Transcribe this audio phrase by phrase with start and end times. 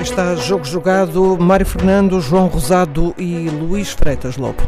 [0.00, 4.62] Está jogo jogado Mário Fernando, João Rosado e Luís Freitas Lobo.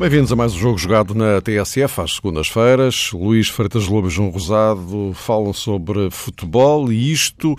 [0.00, 3.10] Bem-vindos a mais um jogo jogado na TSF às segundas-feiras.
[3.12, 7.54] Luís Freitas Lobo e João Rosado falam sobre futebol e isto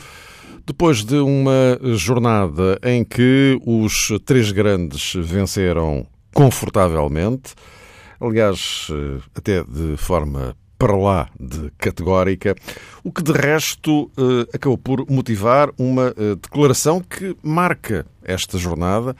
[0.65, 7.53] depois de uma jornada em que os três grandes venceram confortavelmente,
[8.19, 8.87] aliás,
[9.35, 12.55] até de forma para lá de categórica,
[13.03, 19.15] o que de resto eh, acabou por motivar uma eh, declaração que marca esta jornada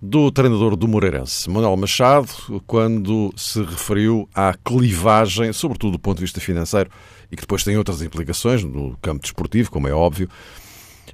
[0.00, 2.28] do treinador do Moreirense, Manuel Machado,
[2.66, 6.88] quando se referiu à clivagem, sobretudo do ponto de vista financeiro,
[7.30, 10.30] e que depois tem outras implicações no campo desportivo, como é óbvio,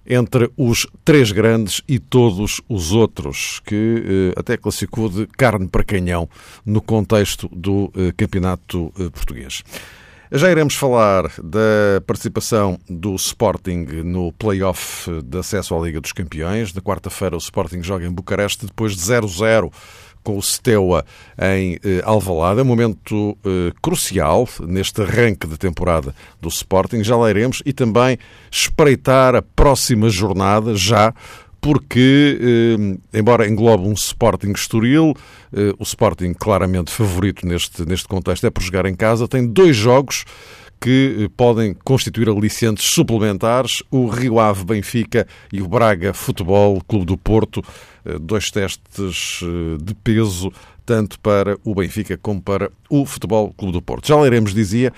[0.06, 5.84] entre os três grandes e todos os outros, que eh, até classificou de carne para
[5.84, 6.28] canhão
[6.64, 9.62] no contexto do eh, campeonato eh, português.
[10.34, 16.72] Já iremos falar da participação do Sporting no play-off de acesso à Liga dos Campeões.
[16.72, 19.70] Na quarta-feira, o Sporting joga em Bucareste depois de 0-0
[20.22, 21.04] com o Steaua
[21.40, 22.60] em eh, Alvalade.
[22.60, 27.02] É um momento eh, crucial neste arranque de temporada do Sporting.
[27.02, 28.18] Já lá iremos e também
[28.50, 31.12] espreitar a próxima jornada já
[31.62, 35.14] porque, eh, embora englobe um Sporting Estoril,
[35.52, 39.76] eh, o Sporting claramente favorito neste, neste contexto é por jogar em casa, tem dois
[39.76, 40.24] jogos
[40.80, 47.06] que eh, podem constituir alicientes suplementares, o Rio Ave Benfica e o Braga Futebol Clube
[47.06, 47.62] do Porto,
[48.20, 50.52] dois testes eh, de peso
[50.84, 54.08] tanto para o Benfica como para o Futebol Clube do Porto.
[54.08, 54.92] Já leremos, dizia,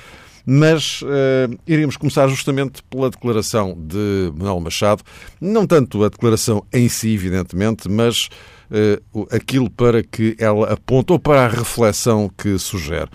[0.47, 5.03] mas uh, iríamos começar justamente pela declaração de Manuel Machado,
[5.41, 8.29] não tanto a declaração em si, evidentemente, mas
[8.71, 13.11] uh, aquilo para que ela aponta ou para a reflexão que sugere.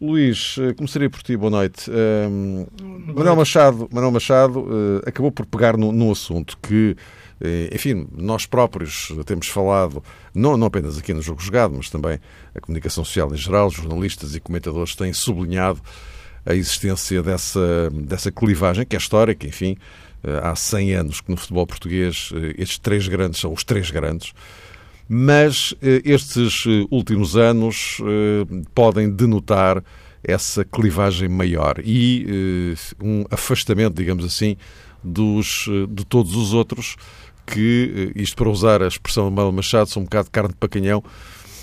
[0.00, 1.90] Luís, uh, começaria por ti, boa noite.
[3.14, 6.96] Manuel Machado, Manuel Machado acabou por pegar no, no assunto que
[7.72, 10.02] enfim, nós próprios temos falado,
[10.34, 12.18] não, não apenas aqui no Jogo Jogado, mas também
[12.54, 15.80] a comunicação social em geral, jornalistas e comentadores têm sublinhado
[16.44, 19.76] a existência dessa, dessa clivagem, que é histórica, enfim,
[20.22, 23.90] eh, há 100 anos que no futebol português eh, estes três grandes são os três
[23.90, 24.32] grandes,
[25.08, 27.98] mas eh, estes últimos anos
[28.74, 29.82] podem denotar
[30.22, 34.56] essa clivagem maior e um afastamento, digamos assim,
[35.02, 36.96] dos, de todos os outros
[37.48, 40.68] que, isto para usar a expressão de Manuel Machado, são um bocado de carne para
[40.68, 41.02] canhão,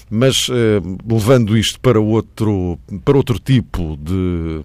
[0.09, 4.61] mas eh, levando isto para outro, para outro tipo de,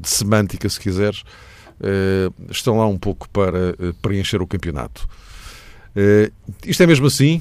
[0.00, 1.22] de semântica, se quiseres,
[1.80, 5.08] eh, estão lá um pouco para eh, preencher o campeonato.
[6.64, 7.40] isto é mesmo assim?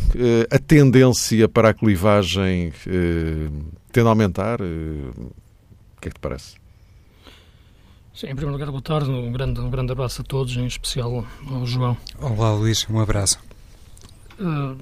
[0.50, 2.74] a tendência para a clivagem
[3.92, 4.60] tende a aumentar?
[4.62, 6.67] o que é que te parece?
[8.18, 9.12] Sim, em primeiro lugar, boa tarde.
[9.12, 11.96] Um grande, um grande abraço a todos, em especial ao João.
[12.20, 12.84] Olá, Luís.
[12.90, 13.40] Um abraço.
[14.40, 14.76] Uh,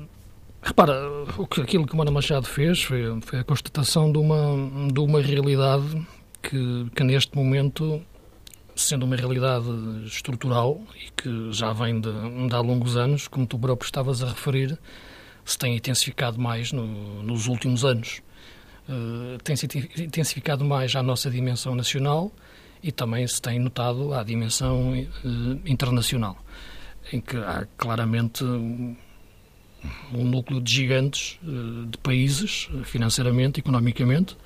[0.62, 0.94] Repara,
[1.38, 5.00] o que, aquilo que o Mano Machado fez foi, foi, a constatação de uma, de
[5.02, 6.08] uma realidade
[6.42, 8.02] que, que, neste momento,
[8.74, 9.68] sendo uma realidade
[10.06, 12.10] estrutural e que já vem de,
[12.48, 14.80] de há longos anos, como tu próprio estavas a referir,
[15.44, 18.22] se tem intensificado mais no, nos últimos anos.
[18.88, 19.66] Uh, tem-se
[19.98, 22.32] intensificado mais à nossa dimensão nacional
[22.86, 26.38] e também se tem notado à dimensão uh, internacional,
[27.12, 28.96] em que há claramente um
[30.24, 34.38] núcleo de gigantes eh, de países, eh, financeiramente, economicamente,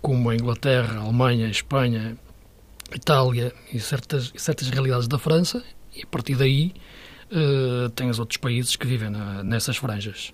[0.00, 2.16] como a Inglaterra, a Alemanha, a Espanha,
[2.92, 5.64] a Itália e certas, certas realidades da França,
[5.94, 6.72] e a partir daí
[7.32, 10.32] uh, tem os outros países que vivem na, nessas franjas.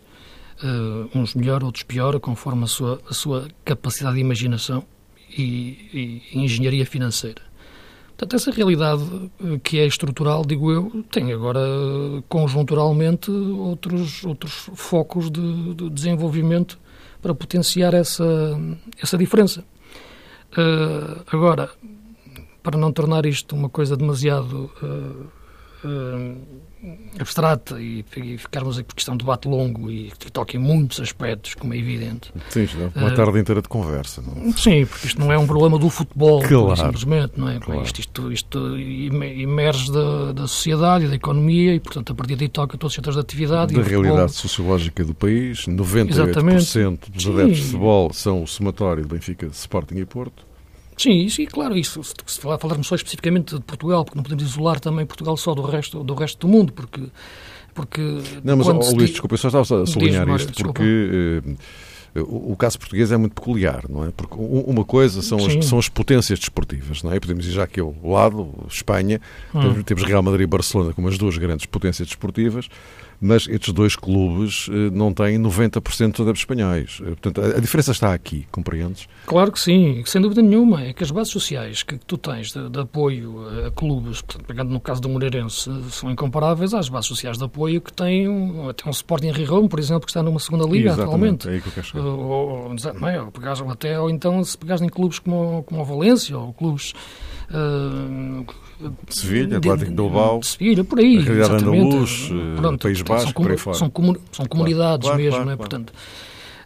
[0.63, 4.84] Uh, uns melhor, outros pior, conforme a sua, a sua capacidade de imaginação
[5.31, 7.42] e, e engenharia financeira.
[8.16, 9.03] Portanto, essa realidade
[9.44, 11.60] eh, que é estrutural, digo eu, tem agora
[12.28, 16.78] conjunturalmente outros, outros focos de, de desenvolvimento
[17.21, 18.24] para potenciar essa,
[19.03, 19.62] essa diferença.
[20.53, 21.68] Uh, agora,
[22.62, 25.27] para não tornar isto uma coisa demasiado uh,
[25.86, 26.36] uh,
[27.18, 30.60] abstrata e, e, ficarmos aqui, porque isto é um debate longo e que toca em
[30.60, 32.33] muitos aspectos, como é evidente.
[32.50, 34.22] Sim, uma tarde inteira de conversa.
[34.22, 34.53] Não?
[34.53, 36.77] Sim, porque isto não é um problema do futebol, claro.
[36.77, 37.59] simplesmente, não é?
[37.59, 37.83] Claro.
[37.83, 42.48] Isto, isto, isto emerge da, da sociedade e da economia e, portanto, a partir daí
[42.48, 43.74] toca todos os setores de atividade.
[43.74, 44.28] Da realidade futebol...
[44.28, 47.10] sociológica do país, 98% Exatamente.
[47.10, 50.44] dos adeptos de futebol são o somatório de Benfica, Sporting e Porto.
[50.97, 54.81] Sim, isso, e claro, isso, se, falarmos só especificamente de Portugal, porque não podemos isolar
[54.81, 57.03] também Portugal só do resto do, resto do mundo, porque
[57.75, 58.01] Porque
[58.43, 61.43] não, mas, oh, Luís, desculpa, eu só estava a sublinhar isto porque...
[61.45, 61.57] Uh,
[62.22, 64.10] o caso português é muito peculiar, não é?
[64.10, 67.21] Porque uma coisa são as, são as potências desportivas, não é?
[67.21, 69.21] Podemos ir já aqui ao lado, Espanha,
[69.54, 69.83] hum.
[69.83, 72.69] temos Real Madrid e Barcelona como as duas grandes potências desportivas,
[73.21, 77.01] mas estes dois clubes eh, não têm 90% de adeptos espanhóis.
[77.03, 79.09] Eh, portanto, a diferença está aqui, compreendes?
[79.27, 80.83] Claro que sim, sem dúvida nenhuma.
[80.83, 84.71] É que as bases sociais que tu tens de, de apoio a clubes, portanto, pegando
[84.71, 88.89] no caso do Moreirense, são incomparáveis às bases sociais de apoio que tem um, até
[88.89, 91.48] um Sporting Rihome, por exemplo, que está numa segunda liga Exatamente, atualmente.
[91.48, 91.98] É que.
[91.98, 93.21] Ou, ou, não é?
[93.21, 93.30] ou,
[93.71, 96.92] até, ou então se pegares em clubes como, como o Valência, ou clubes...
[97.51, 98.45] Uh,
[99.09, 103.51] Sevilha, Atlético de Bilbao, Sevilha, por aí, a realidade andaluz, Pronto, País Basco, são, por
[103.51, 103.78] aí fora.
[103.78, 105.57] São, comu são comunidades claro, mesmo, claro, é?
[105.57, 105.93] Portanto,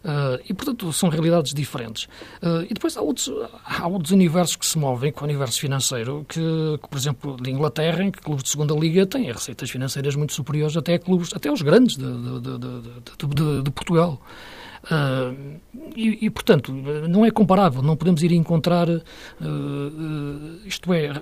[0.03, 2.05] uh, e, portanto, são realidades diferentes.
[2.41, 3.31] Uh, e depois há outros,
[3.63, 6.41] há outros universos que se movem, com o universo financeiro, que,
[6.81, 10.33] que, por exemplo, de Inglaterra, em que clubes de segunda liga têm receitas financeiras muito
[10.33, 14.21] superiores até a clubes, até aos grandes de, de, de, de Portugal.
[14.83, 15.59] Uh,
[15.95, 19.01] e, e, portanto, não é comparável, não podemos ir encontrar, uh,
[20.65, 21.21] isto é,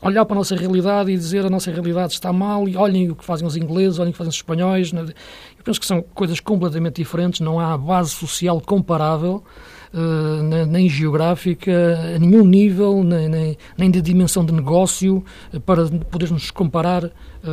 [0.00, 3.16] olhar para a nossa realidade e dizer a nossa realidade está mal e olhem o
[3.16, 4.92] que fazem os ingleses, olhem o que fazem os espanhóis.
[4.92, 5.00] É?
[5.00, 9.42] Eu penso que são coisas completamente diferentes, não há base social comparável.
[9.90, 11.72] Uh, nem geográfica,
[12.14, 17.10] a nenhum nível, nem, nem, nem de dimensão de negócio, uh, para podermos comparar uh,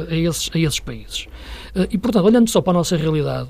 [0.10, 1.30] a, esses, a esses países.
[1.90, 3.48] e, portanto, olhando só para a nossa realidade,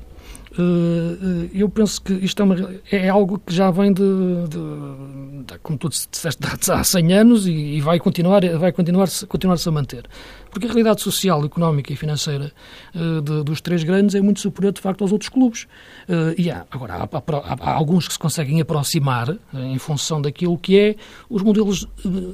[1.53, 4.01] eu penso que isto é, uma, é algo que já vem de,
[4.47, 6.39] de, de como tu disseste,
[6.71, 10.05] há 100 anos e, e vai continuar, vai continuar, continuar-se a manter.
[10.49, 12.53] Porque a realidade social, económica e financeira
[12.95, 15.67] uh, de, dos três grandes é muito superior, de facto, aos outros clubes.
[16.37, 20.79] E há, agora, há, há, há, alguns que se conseguem aproximar em função daquilo que
[20.79, 20.95] é
[21.29, 21.87] os modelos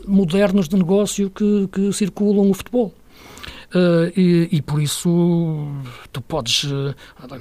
[0.07, 2.93] modernos de negócio que, que circulam o futebol.
[3.73, 5.65] Uh, e, e, por isso
[6.11, 6.65] tu podes.
[6.65, 6.93] Uh,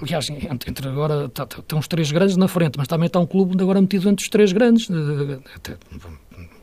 [0.02, 3.26] aliás, entre agora tá, tá, tem uns três grandes na frente, mas também está um
[3.26, 4.88] clube agora metido entre os três grandes.
[4.88, 5.76] Uh, até,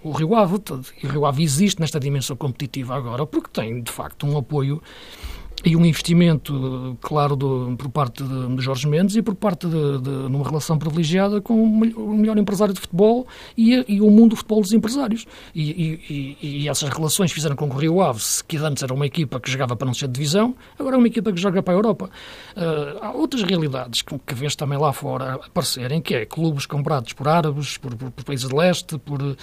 [0.03, 0.61] o Rio Ave,
[1.03, 4.81] e o Rio Ave existe nesta dimensão competitiva agora, porque tem de facto um apoio
[5.65, 10.09] e um investimento, claro, do, por parte de, Jorge Mendes e por parte de, de,
[10.29, 13.25] numa relação privilegiada com o melhor empresário de futebol
[13.57, 15.25] e, e o mundo do futebol dos empresários.
[15.55, 19.05] E, e, e, essas relações fizeram com que o Rio Ave, que antes era uma
[19.05, 21.77] equipa que jogava para não ser divisão, agora é uma equipa que joga para a
[21.77, 22.09] Europa.
[22.55, 27.13] Uh, há outras realidades que, que vês também lá fora aparecerem, que é clubes comprados
[27.13, 29.35] por árabes, por, por, por países de leste, por, uh,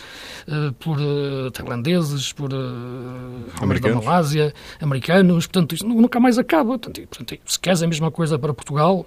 [0.78, 5.46] por uh, tailandeses, por uh, da Malásia, americanos.
[5.46, 6.79] Portanto, isto nunca mais acaba.
[6.79, 9.06] Portanto, se queres a mesma coisa para Portugal,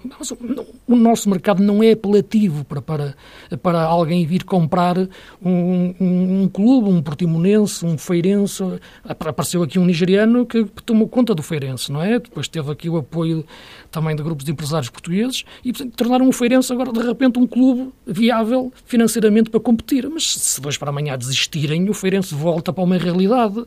[0.87, 3.17] o nosso mercado não é apelativo para, para,
[3.61, 8.63] para alguém vir comprar um, um, um clube, um portimonense, um feirense.
[9.03, 12.19] Apareceu aqui um nigeriano que tomou conta do feirense, não é?
[12.19, 13.45] Depois teve aqui o apoio
[13.91, 17.47] também de grupos de empresários portugueses e portanto, tornaram o Feirense agora de repente um
[17.47, 20.07] clube viável financeiramente para competir.
[20.09, 23.65] Mas se dois para amanhã desistirem, o Feirense volta para uma realidade uh,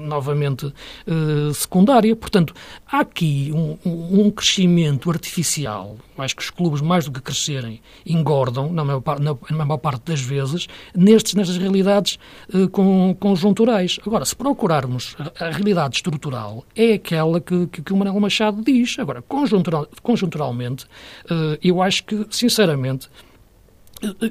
[0.00, 2.16] novamente uh, secundária.
[2.20, 2.54] Portanto,
[2.86, 5.96] há aqui um, um, crescimento artificial.
[6.18, 10.04] Acho que os clubes, mais do que crescerem, engordam, na maior, na, na maior parte
[10.04, 12.18] das vezes, nestes, nestas realidades
[12.54, 13.98] uh, com, conjunturais.
[14.06, 18.62] Agora, se procurarmos a, a realidade estrutural, é aquela que, que, que o Manuel Machado
[18.62, 18.98] diz.
[18.98, 20.84] Agora, conjuntural, conjunturalmente,
[21.24, 23.08] uh, eu acho que, sinceramente,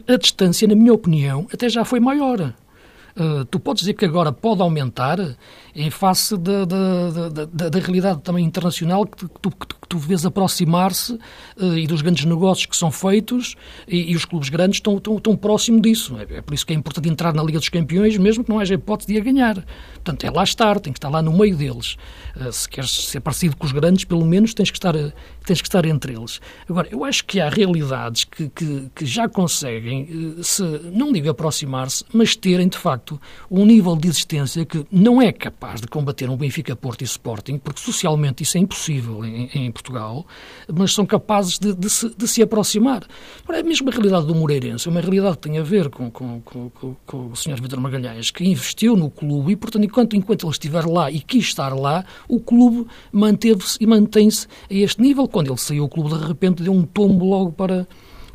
[0.07, 2.53] a distância, na minha opinião, até já foi maior.
[3.19, 5.19] Uh, tu podes dizer que agora pode aumentar
[5.79, 11.13] em face da, da, da, da realidade também internacional que tu, que tu vês aproximar-se
[11.13, 13.55] uh, e dos grandes negócios que são feitos
[13.87, 16.17] e, e os clubes grandes estão, estão, próximo disso.
[16.17, 18.59] É, é, por isso que é importante entrar na Liga dos Campeões, mesmo que não
[18.59, 19.65] haja hipótese de a ganhar.
[19.93, 21.95] Portanto, é lá estar, tem que estar lá no meio deles.
[22.35, 24.93] Uh, se queres ser parecido com os grandes, pelo menos tens que estar,
[25.45, 26.41] tens que estar entre eles.
[26.69, 32.03] Agora, eu acho que há realidades que, que, que já conseguem, se não digo aproximar-se,
[32.13, 33.19] mas terem, de facto,
[33.49, 37.57] um nível de existência que não é capaz de combater um Benfica, Porto e Sporting,
[37.57, 40.25] porque socialmente isso é impossível em, em Portugal,
[40.71, 43.05] mas são capazes de, de, se, de se, aproximar.
[43.49, 46.41] é a mesma realidade do Moreirense, é uma realidade que tem a ver com, com,
[46.41, 46.71] com,
[47.05, 47.61] com o Sr.
[47.61, 51.45] Vitor Magalhães, que investiu no clube e, portanto, enquanto, enquanto ele estiver lá e quis
[51.45, 55.27] estar lá, o clube manteve-se e mantém-se a este nível.
[55.27, 57.87] Quando ele saiu, o clube de repente deu um tombo logo para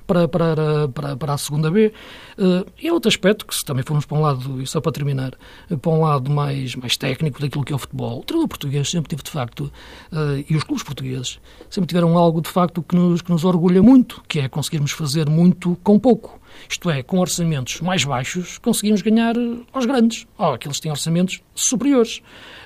[0.06, 1.92] para, para, para, para a segunda B.
[2.38, 4.92] Uh, e é outro aspecto que, se também formos para um lado, e só para
[4.92, 5.32] terminar,
[5.80, 9.08] para um lado mais, mais técnico daquilo que é o futebol, o treinador português sempre
[9.08, 9.72] teve, de facto,
[10.12, 13.82] uh, e os clubes portugueses, sempre tiveram algo, de facto, que nos, que nos orgulha
[13.82, 16.40] muito, que é conseguirmos fazer muito com pouco.
[16.68, 19.34] Isto é, com orçamentos mais baixos, conseguimos ganhar
[19.72, 22.22] aos grandes, ou aqueles que têm orçamentos superiores.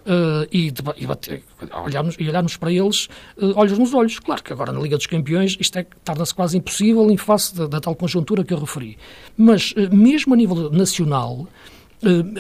[0.07, 1.43] Uh, e, e, bater,
[1.85, 4.19] olharmos, olharmos para eles uh, olhos nos olhos.
[4.19, 7.67] Claro que agora na Liga dos Campeões isto é, torna-se quase impossível em face da,
[7.67, 8.97] da, tal conjuntura que eu referi.
[9.37, 11.47] Mas, uh, mesmo a nível nacional,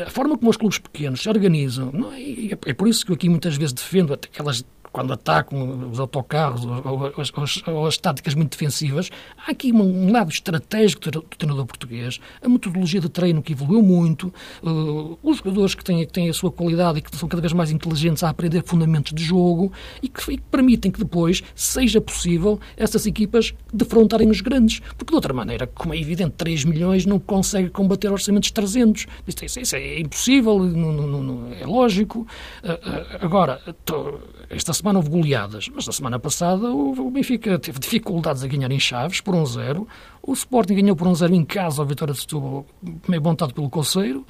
[0.06, 3.28] a forma como os clubes pequenos se organizam, é, é, por isso que eu aqui
[3.28, 9.10] muitas vezes defendo aquelas quando atacam os autocarros ou, ou, ou, as táticas muito defensivas,
[9.46, 14.32] há aqui um, lado estratégico do, treinador português, a metodologia de treino que evoluiu muito,
[14.62, 17.52] uh, os jogadores que têm, que têm a sua qualidade e que são cada vez
[17.52, 22.00] mais inteligentes a aprender fundamentos de jogo e que, e que permitem que depois seja
[22.00, 24.80] possível essas equipas defrontarem os grandes.
[24.96, 29.06] Porque de outra maneira, como é evidente, 3 milhões não consegue combater orçamentos de 300.
[29.26, 32.26] Isso, isso, isso é impossível, não, não, não, é lógico.
[32.62, 34.18] Uh, uh, agora, tô,
[34.50, 38.80] esta semana houve goleadas, mas na semana passada o Benfica teve dificuldades a ganhar em
[38.80, 39.86] Chaves por um zero.
[40.22, 42.66] O Sporting ganhou por um zero em casa a vitória de Setúbal,
[43.06, 44.24] meio montado pelo Conceiro.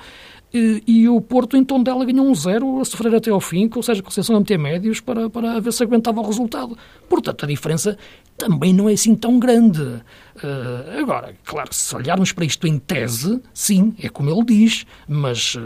[0.53, 3.83] E, e, o Porto em Tondela ganhou um zero a sofrer até ao fim, ou
[3.83, 6.77] seja, a Conceição a meter médios para, para ver se aguentava o resultado.
[7.07, 7.99] Portanto, a diferença
[8.39, 9.83] também não é assim tão grande.
[9.83, 15.55] Uh, agora, claro, se olharmos para isto em tese, sim, é como ele diz, mas
[15.55, 15.61] uh,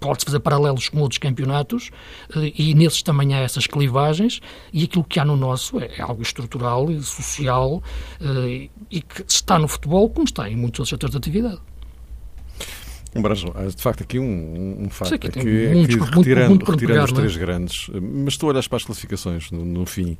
[0.00, 1.90] pode-se fazer paralelos com outros campeonatos
[2.34, 4.40] eh, e nesses também há essas clivagens
[4.72, 7.82] e aquilo que há no nosso é, é algo estrutural e social
[8.20, 11.60] eh, e que está no futebol como está em muitos outros setores de atividade.
[13.74, 16.70] de facto, aqui um, um facto é que, é que, é que retirando, muito, muito
[16.70, 17.14] retirando os é?
[17.14, 20.18] três grandes, mas tu olhas para as classificações no, no fim,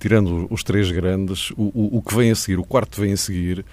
[0.00, 3.16] tirando os três grandes, o, o, o, que vem a seguir, o quarto vem a
[3.16, 3.64] seguir,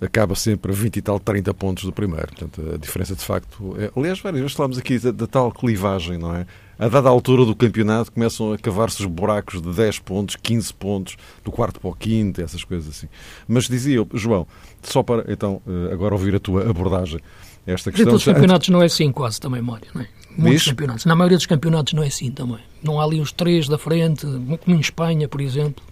[0.00, 2.28] acaba sempre a 20 e tal, 30 pontos do primeiro.
[2.28, 3.76] Portanto, a diferença de facto.
[3.78, 3.90] É...
[3.96, 6.46] Aliás, várias vezes falámos aqui da, da, tal clivagem, não é?
[6.78, 11.16] A dada altura do campeonato começam a cavar-se os buracos de 10 pontos, 15 pontos,
[11.42, 13.08] do quarto para o quinto, essas coisas assim.
[13.48, 14.46] Mas dizia eu, João,
[14.82, 17.18] só para então eh, agora ouvir a tua abordagem
[17.66, 18.14] esta questão.
[18.14, 20.08] Os campeonatos não é assim quase também, Mário, não é?
[20.36, 20.72] Muitos Diz?
[20.72, 21.06] campeonatos.
[21.06, 22.60] Na maioria dos campeonatos não é assim também.
[22.82, 24.26] Não há ali os três da frente,
[24.62, 25.82] como em Espanha, por exemplo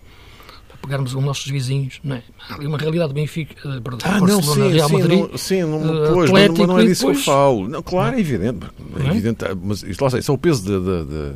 [0.84, 2.22] pegarmos os nossos vizinhos, não é?
[2.48, 5.18] Há ali uma realidade Benfica, uh, perdão, ah, Barcelona, não, sim, Real Madrid.
[5.18, 7.24] Sim, não, sim, não, uh, pois, Atlético, mas não é disso depois...
[7.24, 7.68] que eu falo.
[7.68, 8.66] Não, claro, é evidente.
[8.98, 11.34] É evidente mas isto, lá sei, isso é o peso de, de, de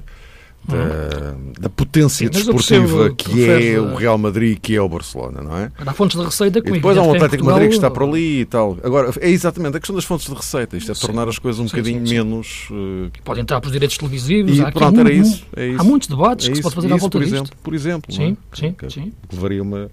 [0.64, 5.56] da, da potência Sim, desportiva que é o Real Madrid que é o Barcelona, não
[5.56, 5.72] é?
[5.78, 7.54] Há fontes de receita que E depois há um Atlético Portugal...
[7.54, 8.76] Madrid que está por ali e tal.
[8.82, 10.76] Agora, é exatamente a questão das fontes de receita.
[10.76, 12.68] Isto é sim, tornar as coisas um sim, bocadinho sim, menos.
[12.70, 13.10] Uh...
[13.24, 14.58] Pode entrar para os direitos televisivos.
[14.58, 15.80] E há, pronto, era isso, é isso.
[15.80, 17.34] há muitos debates é que se pode fazer isso, à volta por disto.
[17.34, 18.56] exemplo, Por exemplo, sim, é?
[18.56, 19.12] sim, sim.
[19.32, 19.90] Levaria uma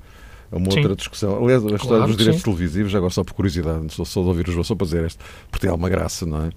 [0.51, 1.43] a uma outra discussão.
[1.43, 2.51] Aliás, a história claro, dos direitos sim.
[2.51, 5.23] televisivos, agora só por curiosidade, sou só de ouvir o João, só para dizer isto,
[5.49, 6.49] porque tem alguma graça, não é?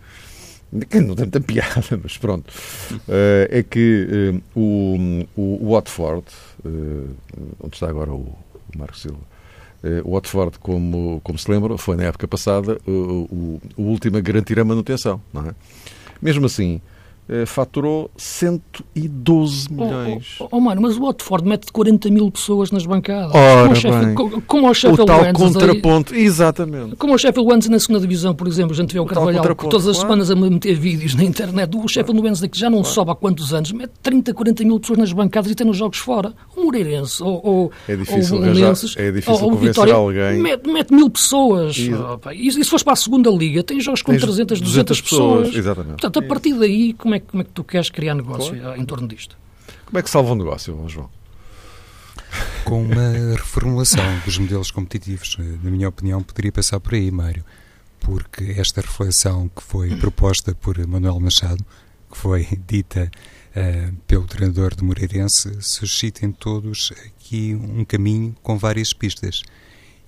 [0.89, 2.53] Que não tem muita piada, mas pronto,
[2.93, 6.27] uh, é que uh, o, o, Watford,
[6.65, 7.17] uh,
[7.61, 9.21] onde está agora o, o Marco Silva,
[10.05, 14.21] o Watford, como, como se lembra, foi na época passada o, o, o último a
[14.21, 15.55] garantir a manutenção, não é?
[16.21, 16.98] Mesmo assim, eh,
[17.47, 20.37] faturou 112 milhões.
[20.41, 23.35] Oh, oh, oh, mano, mas o Watford mete 40 mil pessoas nas bancadas.
[23.35, 24.15] Ora,
[24.47, 26.97] como, o Sheffield, o tal contraponto, aí, exatamente.
[26.97, 29.55] Como o Sheffield Wednesday na segunda divisão, por exemplo, a gente vê o, o Carvalhal
[29.55, 30.25] que todas as claro.
[30.25, 31.77] semanas a meter vídeos na internet.
[31.77, 32.95] O Sheffield Wednesday, que já não claro.
[32.95, 35.99] sobe há quantos anos, mete 30, 40 mil pessoas nas bancadas e tem nos jogos
[35.99, 36.33] fora.
[36.57, 40.39] O Moreirense ou, ou, é difícil, ou o Lenses, é difícil ou, convencer Vitória, alguém.
[40.39, 41.77] Mete, mete mil pessoas.
[41.77, 45.01] E, oh, e, se fores para a segunda liga, tem jogos com 300, 200, 200
[45.01, 45.39] pessoas.
[45.39, 45.57] pessoas.
[45.57, 46.01] Exatamente.
[46.01, 48.81] Portanto, a partir daí, como é, como é que tu queres criar negócio claro.
[48.81, 49.37] em torno disto.
[49.87, 51.11] Como é que salva um negócio, João?
[52.65, 55.37] Com uma reformulação dos modelos competitivos.
[55.63, 57.45] Na minha opinião, poderia passar por aí, Mário,
[58.01, 61.65] porque esta reflexão que foi proposta por Manuel Machado,
[62.11, 63.11] que foi dita
[63.57, 69.43] uh, pelo treinador de Moreirense, suscita em todos aqui um caminho com várias pistas.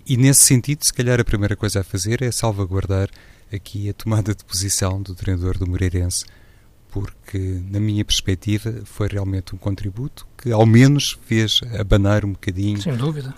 [0.07, 3.09] E nesse sentido, se calhar a primeira coisa a fazer é salvaguardar
[3.53, 6.25] aqui a tomada de posição do treinador do Moreirense
[6.91, 12.79] porque, na minha perspectiva, foi realmente um contributo que, ao menos, fez abanar um bocadinho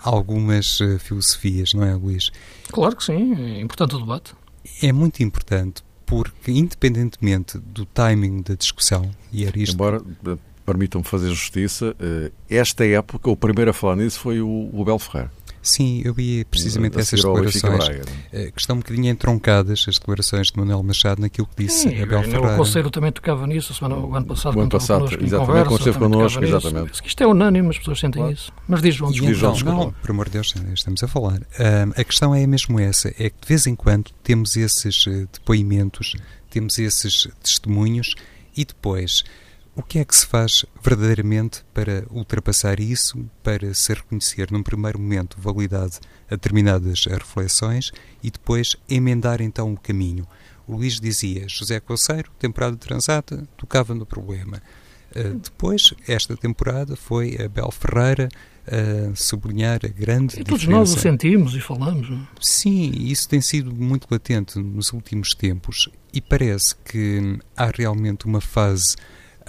[0.01, 2.31] algumas uh, filosofias, não é, Luís?
[2.71, 4.33] Claro que sim, é importante o debate.
[4.81, 9.73] É muito importante, porque, independentemente do timing da discussão, e era isto.
[9.73, 14.69] Embora eh, permitam-me fazer justiça, eh, esta época, o primeiro a falar nisso foi o,
[14.73, 15.31] o Bel Ferreira.
[15.63, 17.89] Sim, eu vi precisamente essas declarações
[18.33, 18.51] é?
[18.51, 22.21] que estão um bocadinho entroncadas, as declarações de Manuel Machado, naquilo que disse Sim, Abel
[22.23, 22.53] Ferreira.
[22.53, 24.57] O Conselho também tocava nisso semana, o ano passado.
[24.57, 27.01] O ano passado, exatamente, conversa, connosco, exatamente.
[27.05, 28.33] Isto é unânime, as pessoas sentem claro.
[28.33, 28.51] isso.
[28.67, 31.39] Mas diz João, diz João, não, não, por amor de Deus, estamos a falar.
[31.39, 35.27] Um, a questão é mesmo essa, é que de vez em quando temos esses eh,
[35.31, 36.13] depoimentos,
[36.49, 38.15] temos esses testemunhos
[38.55, 39.23] e depois
[39.75, 44.99] o que é que se faz verdadeiramente para ultrapassar isso, para se reconhecer num primeiro
[44.99, 45.99] momento validade
[46.29, 50.27] a determinadas reflexões e depois emendar então o caminho?
[50.67, 54.61] O Luís dizia, José Coceiro, temporada transata, tocava no problema.
[55.15, 58.29] Uh, depois, esta temporada, foi a Bel Ferreira
[58.65, 60.79] a sublinhar a grande e todos diferença.
[60.79, 62.09] nós o sentimos e falamos.
[62.09, 62.17] Não?
[62.17, 62.27] É?
[62.39, 68.39] Sim, isso tem sido muito latente nos últimos tempos e parece que há realmente uma
[68.39, 68.95] fase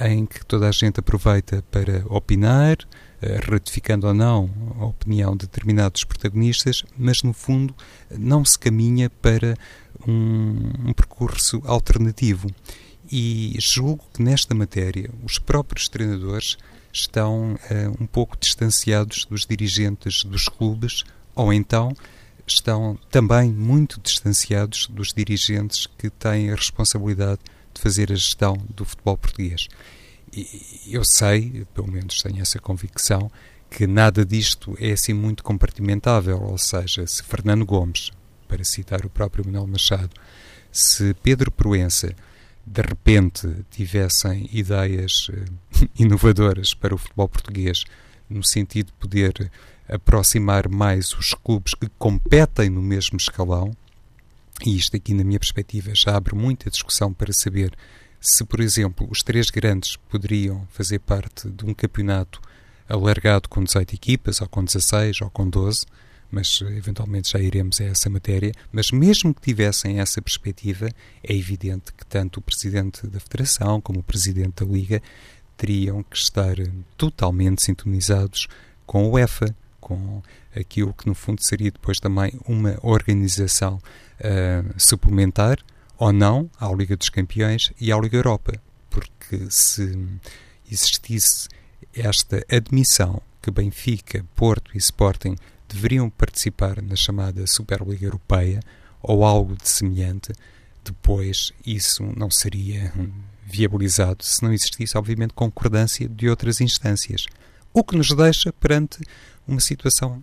[0.00, 2.76] em que toda a gente aproveita para opinar,
[3.22, 7.74] eh, ratificando ou não a opinião de determinados protagonistas, mas no fundo
[8.10, 9.56] não se caminha para
[10.06, 12.48] um, um percurso alternativo.
[13.10, 16.56] E julgo que nesta matéria os próprios treinadores
[16.92, 21.92] estão uh, um pouco distanciados dos dirigentes dos clubes, ou então
[22.46, 27.40] estão também muito distanciados dos dirigentes que têm a responsabilidade
[27.74, 29.68] de fazer a gestão do futebol português.
[30.32, 33.30] E eu sei, pelo menos tenho essa convicção,
[33.70, 38.10] que nada disto é assim muito compartimentável, ou seja, se Fernando Gomes,
[38.48, 40.10] para citar o próprio Manuel Machado,
[40.70, 42.14] se Pedro Proença
[42.66, 47.84] de repente tivessem ideias uh, inovadoras para o futebol português,
[48.28, 49.50] no sentido de poder
[49.88, 53.70] aproximar mais os clubes que competem no mesmo escalão,
[54.62, 57.72] e isto aqui, na minha perspectiva, já abre muita discussão para saber
[58.20, 62.40] se, por exemplo, os três grandes poderiam fazer parte de um campeonato
[62.88, 65.84] alargado com 18 equipas, ou com 16, ou com 12,
[66.30, 68.52] mas eventualmente já iremos a essa matéria.
[68.72, 70.88] Mas mesmo que tivessem essa perspectiva,
[71.22, 75.02] é evidente que tanto o Presidente da Federação como o Presidente da Liga
[75.56, 76.56] teriam que estar
[76.96, 78.48] totalmente sintonizados
[78.86, 80.22] com o UEFA, com
[80.56, 83.76] aquilo que no fundo seria depois também uma organização
[84.20, 85.58] uh, suplementar
[85.98, 89.96] ou não à Liga dos Campeões e à Liga Europa, porque se
[90.70, 91.48] existisse
[91.94, 95.36] esta admissão que Benfica, Porto e Sporting
[95.68, 98.60] deveriam participar na chamada Superliga Europeia
[99.02, 100.32] ou algo de semelhante,
[100.82, 102.92] depois isso não seria
[103.44, 107.26] viabilizado se não existisse, obviamente, concordância de outras instâncias.
[107.72, 108.98] O que nos deixa perante
[109.46, 110.22] uma situação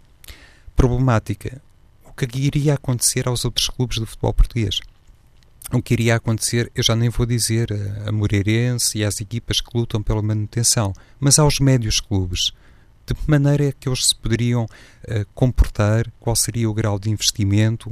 [0.82, 1.62] problemática.
[2.04, 4.80] O que iria acontecer aos outros clubes do futebol português?
[5.72, 7.70] O que iria acontecer, eu já nem vou dizer
[8.08, 12.52] a Moreirense e às equipas que lutam pela manutenção, mas aos médios clubes.
[13.06, 16.12] De que maneira é que eles se poderiam uh, comportar?
[16.20, 17.92] Qual seria o grau de investimento?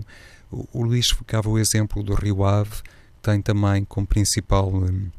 [0.52, 5.12] O, o Luís focava o exemplo do Rio Ave, que tem também como principal um,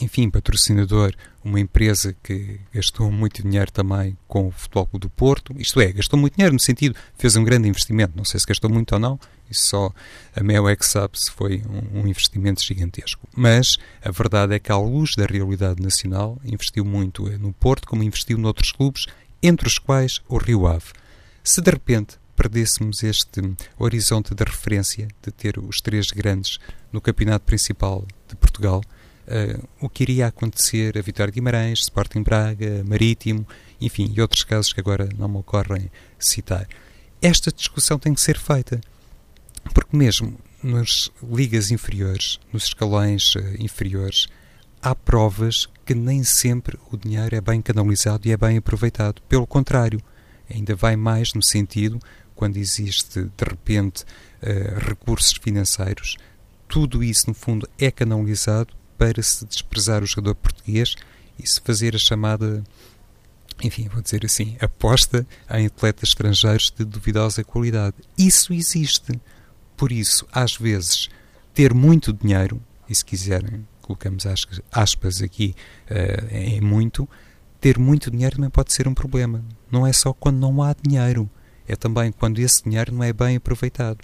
[0.00, 5.80] enfim, patrocinador, uma empresa que gastou muito dinheiro também com o Futebol do Porto, isto
[5.80, 8.92] é, gastou muito dinheiro no sentido, fez um grande investimento, não sei se gastou muito
[8.92, 9.18] ou não,
[9.50, 9.92] isso só
[10.34, 13.28] a Mel é que sabe se foi um, um investimento gigantesco.
[13.36, 18.02] Mas a verdade é que, à luz da realidade nacional, investiu muito no Porto, como
[18.02, 19.06] investiu noutros clubes,
[19.42, 20.86] entre os quais o Rio Ave.
[21.44, 23.40] Se de repente perdêssemos este
[23.78, 26.58] horizonte de referência de ter os três grandes
[26.90, 28.82] no campeonato principal de Portugal,
[29.32, 33.46] uh, o que iria acontecer a Vitória de Guimarães, Sporting Braga, Marítimo,
[33.80, 36.68] enfim, e outros casos que agora não me ocorrem citar.
[37.20, 38.80] Esta discussão tem que ser feita,
[39.72, 44.28] porque mesmo nas ligas inferiores, nos escalões uh, inferiores,
[44.80, 49.22] há provas que nem sempre o dinheiro é bem canalizado e é bem aproveitado.
[49.28, 50.00] Pelo contrário,
[50.48, 51.98] ainda vai mais no sentido
[52.34, 54.04] quando existe de repente
[54.42, 56.16] uh, recursos financeiros,
[56.68, 60.94] tudo isso no fundo é canalizado para se desprezar o jogador português
[61.38, 62.62] e se fazer a chamada,
[63.62, 67.96] enfim, vou dizer assim, aposta em atletas estrangeiros de duvidosa qualidade.
[68.16, 69.20] Isso existe.
[69.76, 71.08] Por isso, às vezes,
[71.52, 74.24] ter muito dinheiro, e se quiserem, colocamos
[74.70, 75.54] aspas aqui
[75.90, 77.08] uh, em muito,
[77.60, 79.44] ter muito dinheiro também pode ser um problema.
[79.70, 81.28] Não é só quando não há dinheiro,
[81.66, 83.98] é também quando esse dinheiro não é bem aproveitado.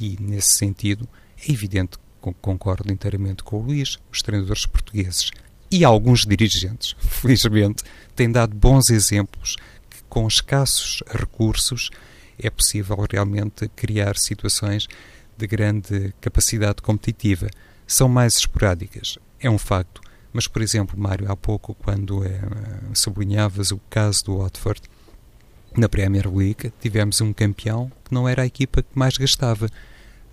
[0.00, 5.30] E, nesse sentido, é evidente concordo inteiramente com o Luís, os treinadores portugueses
[5.70, 7.84] e alguns dirigentes, felizmente,
[8.16, 9.56] têm dado bons exemplos
[9.88, 11.90] que com escassos recursos
[12.38, 14.88] é possível realmente criar situações
[15.36, 17.48] de grande capacidade competitiva.
[17.86, 20.00] São mais esporádicas, é um facto.
[20.32, 22.40] Mas, por exemplo, Mário, há pouco, quando é,
[22.94, 24.82] sublinhavas o caso do Watford,
[25.76, 29.68] na Premier League, tivemos um campeão que não era a equipa que mais gastava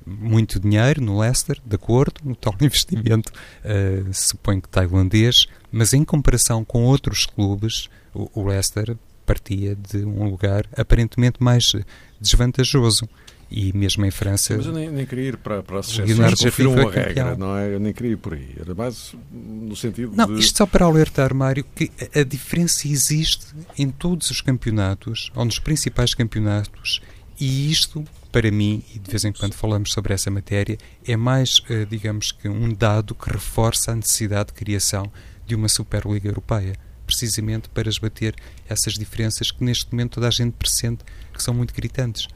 [0.08, 6.06] muito dinheiro no Leicester, de acordo, no tal investimento, uh, suponho que tailandês, mas em
[6.06, 11.74] comparação com outros clubes, o, o Leicester partia de um lugar aparentemente mais
[12.20, 13.08] desvantajoso.
[13.50, 14.58] E mesmo em França.
[14.58, 17.74] Mas eu nem, nem queria ir para, para as que confirmam uma regra, não é?
[17.74, 18.54] Eu nem queria ir por aí.
[18.60, 20.42] Era mais no sentido não, de.
[20.42, 25.60] Isto só para alertar, Mário, que a diferença existe em todos os campeonatos, ou nos
[25.60, 27.02] principais campeonatos,
[27.40, 28.04] e isto,
[28.38, 32.32] para mim, e de vez em quando falamos sobre essa matéria, é mais, eh, digamos
[32.32, 35.12] que, um dado que reforça a necessidade de criação
[35.48, 38.36] de uma Superliga Europeia precisamente para esbater
[38.70, 42.28] essas diferenças que neste momento toda a gente pressente que são muito gritantes.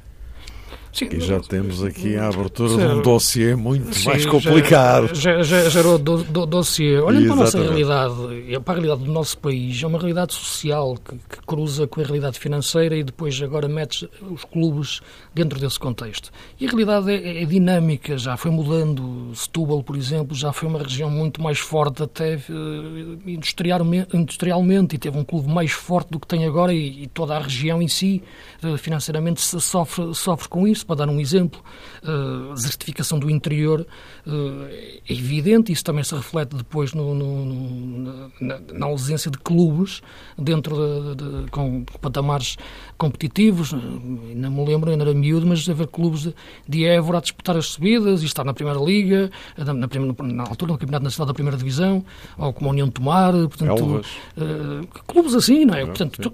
[0.93, 5.15] Sim, e já temos aqui a abertura de um dossiê muito sim, mais complicado.
[5.15, 6.99] Já, já, gerou do, do, dossiê.
[6.99, 8.15] Olhando para a nossa realidade,
[8.59, 12.03] para a realidade do nosso país, é uma realidade social que, que, cruza com a
[12.03, 14.99] realidade financeira e depois agora mete os clubes
[15.33, 16.29] dentro desse contexto.
[16.59, 19.31] E a realidade é, é dinâmica, já foi mudando.
[19.33, 24.99] Setúbal, por exemplo, já foi uma região muito mais forte até uh, industrialmente, industrialmente, e
[24.99, 27.87] teve um clube mais forte do que tem agora e, e toda a região em
[27.87, 28.21] si,
[28.61, 31.61] uh, financeiramente, sofre, sofre com isso para dar um exemplo,
[32.03, 33.85] a desertificação do interior
[34.25, 40.01] eh, é evidente, isso também se reflete depois no, no, na, na, ausência de clubes
[40.37, 40.75] dentro
[41.15, 42.57] de, de, com patamares
[42.97, 43.71] competitivos.
[43.71, 46.35] Não me lembro, ainda era miúdo, mas haver clubes de,
[46.67, 49.87] de Évora a disputar as subidas e estar na Primeira Liga, na, na,
[50.23, 52.03] na altura, no Campeonato Nacional da Primeira Divisão,
[52.37, 54.01] ou como a União de Tomar, portanto,
[54.37, 55.85] uh, clubes assim, não é?
[55.85, 56.31] Portanto,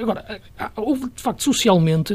[0.00, 0.40] agora,
[0.76, 2.14] houve, de facto, socialmente,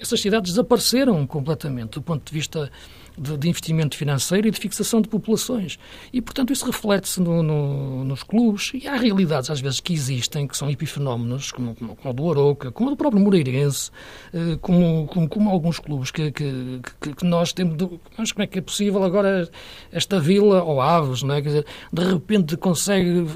[0.00, 2.70] essas cidades desapareceram completamente do ponto de vista
[3.18, 5.78] de, de, investimento financeiro e de fixação de populações.
[6.12, 10.46] E, portanto, isso reflete-se no, no, nos clubes e há realidades, às vezes, que existem,
[10.46, 13.90] que são epifenómenos, como, como, como o do Aroca, como o do próprio Moreirense,
[14.32, 17.76] eh, como, como, como, alguns clubes que, que, que, que nós temos.
[18.16, 19.48] Mas como é que é possível agora
[19.90, 21.42] esta vila, ou Aves, não é?
[21.42, 23.26] Quer dizer, de repente consegue.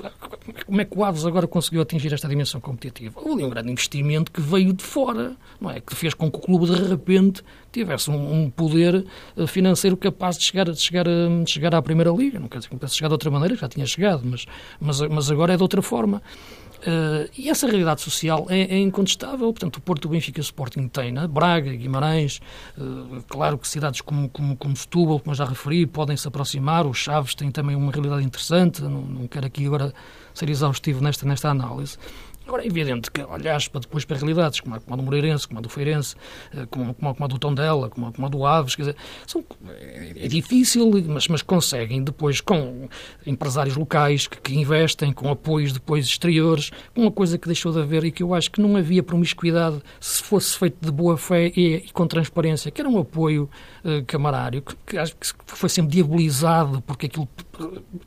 [0.66, 3.20] Como é que o Aves agora conseguiu atingir esta dimensão competitiva?
[3.20, 5.80] Houve um grande investimento que veio de fora, não é?
[5.80, 9.04] Que fez com que o clube, de repente, tivesse um, um poder
[9.36, 12.38] eh, financeiro capaz de chegar, de, chegar, de chegar à Primeira Liga.
[12.38, 14.46] Não quer dizer que pudesse chegar de outra maneira, já tinha chegado, mas,
[14.80, 16.22] mas, mas agora é de outra forma.
[16.82, 19.52] Uh, e essa realidade social é, é, incontestável.
[19.52, 21.28] Portanto, o Porto, o Benfica e o Sporting têm, né?
[21.28, 22.40] Braga, Guimarães,
[22.76, 26.84] uh, claro que cidades como, como, como Setúbal, como já referi, podem se aproximar.
[26.84, 28.82] Os Chaves têm também uma realidade interessante.
[28.82, 29.94] Não, não quero aqui agora
[30.34, 31.96] ser exaustivo nesta, nesta análise.
[32.46, 35.46] Agora, é evidente que olhas para depois para realidades como a, como a do Moreirense,
[35.46, 36.16] como a do Feirense,
[36.54, 38.96] eh, como, como, como a do Tondela, como a, como a do Aves, quer dizer,
[39.26, 42.88] são, é, é, difícil, mas, mas conseguem depois com
[43.24, 48.04] empresários locais que, que, investem, com apoios depois exteriores, uma coisa que deixou de haver
[48.04, 51.76] e que eu acho que não havia promiscuidade se fosse feito de boa fé e,
[51.76, 53.48] e com transparência, que era um apoio
[53.84, 57.28] uh, camarário, que, acho que foi sempre diabolizado porque aquilo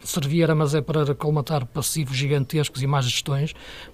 [0.04, 3.54] servia, mas é para colmatar passivos gigantescos e más gestões,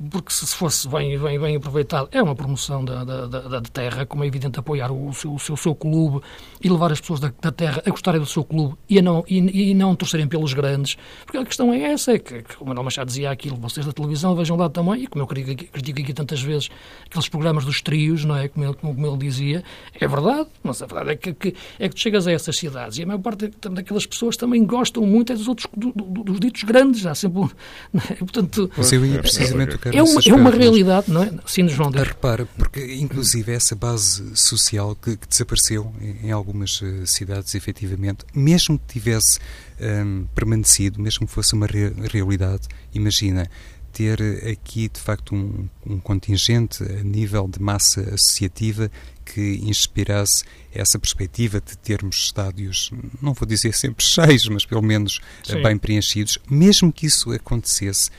[0.09, 4.05] porque se fosse bem, bem, bem aproveitado, é uma promoção da, da, da, da terra,
[4.05, 6.21] como é evidente apoiar o seu, o seu, seu clube
[6.61, 9.23] e levar as pessoas da, da, terra a gostarem do seu clube e, a não,
[9.27, 12.65] e, e, não torcerem pelos grandes, porque a questão é essa, é que, que o
[12.65, 16.01] Manuel Machado dizia aquilo, vocês da televisão vejam lá também, e como eu critico, critico
[16.01, 16.69] aqui tantas vezes,
[17.05, 19.63] aqueles programas dos trios, não é, como ele, como ele dizia,
[19.99, 22.97] é verdade, mas a verdade é que, que, é que tu chegas a essas cidades
[22.97, 26.39] e a maior parte daquelas pessoas também gostam muito é dos outros, do, do, dos
[26.39, 27.43] ditos grandes, há sempre,
[28.11, 28.15] é?
[28.15, 28.71] portanto...
[28.75, 31.31] Mas eu ia precisamente é uma, é uma realidade, não é?
[31.45, 31.91] Sim, João.
[31.91, 32.01] Diz.
[32.01, 38.25] Repara, porque inclusive essa base social que, que desapareceu em, em algumas uh, cidades, efetivamente,
[38.33, 39.39] mesmo que tivesse
[39.81, 43.49] um, permanecido, mesmo que fosse uma re realidade, imagina,
[43.91, 48.89] ter aqui de facto um, um, contingente a nível de massa associativa
[49.33, 52.91] que inspirasse essa perspectiva de termos estádios,
[53.21, 55.61] não vou dizer sempre cheios, mas pelo menos Sim.
[55.61, 58.09] bem preenchidos, mesmo que isso acontecesse,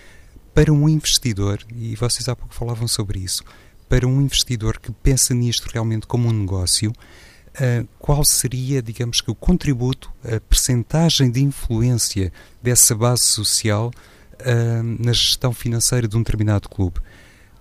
[0.55, 3.43] para um investidor, e vocês há pouco falavam sobre isso,
[3.89, 9.31] para um investidor que pensa nisto realmente como um negócio, uh, qual seria, digamos que,
[9.31, 13.91] o contributo, a percentagem de influência dessa base social
[14.41, 17.01] uh, na gestão financeira de um determinado clube?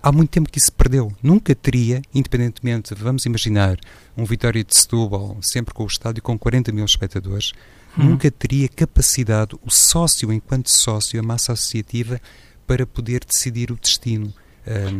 [0.02, 1.12] Há muito tempo que isso se perdeu.
[1.22, 3.78] Nunca teria, independentemente, vamos imaginar,
[4.16, 7.52] um Vitória de Setúbal, sempre com o estádio com 40 mil espectadores,
[7.96, 8.04] hum.
[8.04, 12.20] nunca teria capacidade, o sócio, enquanto sócio, a massa associativa,
[12.66, 14.34] para poder decidir o destino.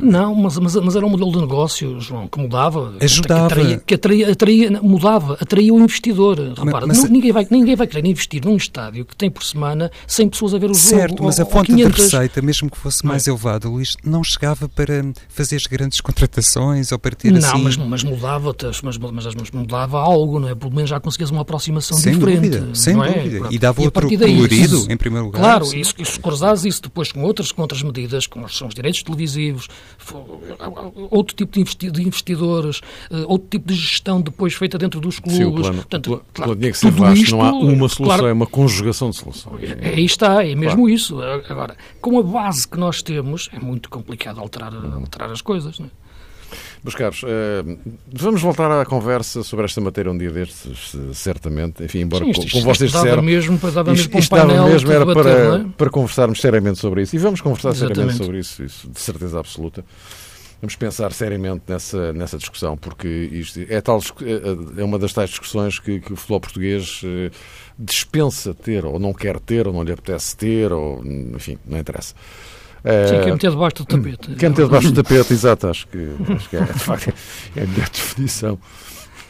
[0.00, 2.94] Não, mas, mas, mas, era um modelo de negócio, João, que mudava.
[3.00, 3.48] Ajudava.
[3.48, 6.38] Que atraía, que atraía, atraía mudava, atraía o investidor.
[6.56, 9.90] Repara, mas, não, ninguém, vai, ninguém vai querer investir num estádio que tem por semana
[10.06, 11.08] 100 pessoas a ver o certo, jogo.
[11.08, 13.34] Certo, mas a fonte de receita, mesmo que fosse mais não.
[13.34, 17.52] elevada, Luís, não chegava para fazer as grandes contratações ou para ter não, assim...
[17.52, 20.54] Não, mas, mas mudava, mas, mas, mas, mudava algo, não é?
[20.54, 22.50] Pelo menos já conseguias uma aproximação sem diferente.
[22.50, 23.22] Dúvida, sem é?
[23.22, 23.48] dúvida.
[23.50, 25.40] E dava e outro colorido, em primeiro lugar.
[25.40, 29.02] Claro, isso, isso cruzares isso depois com outras, com outras medidas, como são os direitos
[29.02, 29.68] televisivos, desportivos,
[31.10, 35.36] outro tipo de investidores, eh, outro tipo de gestão depois feita dentro dos clubes.
[35.36, 38.26] Sim, o plano, Portanto, claro, tinha que ser vasto, isto, não há uma solução, claro,
[38.26, 39.70] é uma conjugação de soluções.
[39.80, 40.88] É, aí está, é mesmo claro.
[40.88, 41.20] isso.
[41.48, 45.78] Agora, com a base que nós temos, é muito complicado alterar, alterar as coisas.
[45.78, 46.01] Não é?
[46.82, 47.78] Meus caros, uh,
[48.12, 51.82] vamos voltar à conversa sobre esta matéria um dia destes, certamente.
[51.84, 53.22] Enfim, embora Sim, isto, isto, como vocês disseram.
[53.22, 55.64] mesmo, dava mesmo isto, painel mesmo era para, é?
[55.76, 57.16] para conversarmos seriamente sobre isso.
[57.16, 57.94] E vamos conversar Exatamente.
[57.94, 59.84] seriamente sobre isso, isso, de certeza absoluta.
[60.62, 65.30] Vamos pensar seriamente nessa, nessa discussão, porque isto é, tal, é, é uma das tais
[65.30, 67.32] discussões que, que o futebol português uh,
[67.76, 72.14] dispensa ter, ou não quer ter, ou não lhe apetece ter, ou enfim, não interessa.
[72.82, 74.34] Sim, quer meter debaixo do tapete.
[74.34, 75.98] Quer meter debaixo do tapete, exato, acho que,
[76.34, 77.14] acho que é, de facto,
[77.56, 78.58] é a melhor definição.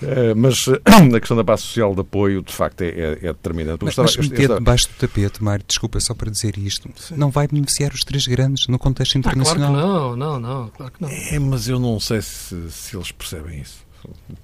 [0.03, 0.67] Uh, mas
[1.15, 3.85] a questão da base social de apoio, de facto, é, é, é determinante.
[3.85, 4.59] Mas, mas meter estava...
[4.59, 7.15] debaixo do tapete, Mário, desculpa só para dizer isto, Sim.
[7.17, 9.75] não vai beneficiar os três grandes no contexto internacional.
[9.75, 11.09] Ah, claro que não, não, não, claro que não.
[11.09, 13.87] É, mas eu não sei se, se eles percebem isso.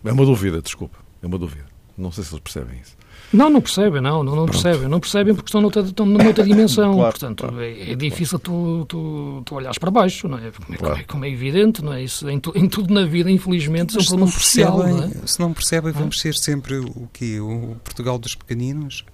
[0.04, 1.66] É uma dúvida, desculpa, é uma dúvida.
[1.96, 2.96] Não sei se eles percebem isso.
[3.32, 4.88] Não, não percebem, não, não, não percebem.
[4.88, 6.94] Não percebem porque estão noutra, estão noutra dimensão.
[6.94, 7.60] Claro, Portanto, claro.
[7.60, 10.50] É, é, difícil tu, tu, tu olhares para baixo, não é?
[10.50, 11.04] Como, é, claro.
[11.06, 12.02] como é evidente, não é?
[12.02, 14.78] Isso, em, tu, em tudo na vida, infelizmente, são problemas social.
[14.78, 15.10] Não é?
[15.26, 17.38] Se não percebem, vamos ser sempre o quê?
[17.38, 19.04] O Portugal dos pequeninos?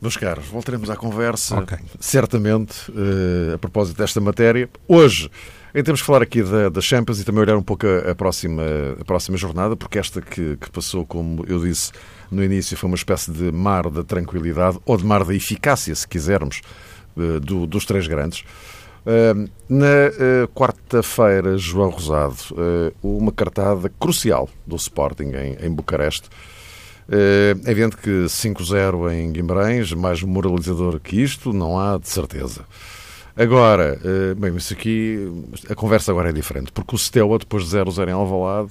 [0.00, 1.78] Meus caros, voltaremos à conversa, okay.
[1.98, 4.68] certamente, uh, a propósito desta matéria.
[4.86, 5.30] Hoje,
[5.76, 8.14] em temos que falar aqui da, da Champions e também olhar um pouco a, a
[8.14, 8.62] próxima,
[8.98, 11.92] a próxima jornada, porque esta que, que passou, como eu disse,
[12.30, 16.08] no início foi uma espécie de mar da tranquilidade, ou de mar da eficácia, se
[16.08, 16.62] quisermos,
[17.14, 18.40] eh, do, dos três grandes.
[18.40, 26.30] Uh, na uh, quarta-feira, João Rosado, uh, uma cartada crucial do Sporting em, em Bucareste.
[27.06, 32.64] é evidente que 5-0 em Guimarães, mais moralizador que isto, não há de certeza.
[33.36, 33.98] Agora,
[34.38, 35.18] bem, isso aqui,
[35.68, 38.70] a conversa agora é diferente, porque o Steaua, depois de 0-0 em Alvalade,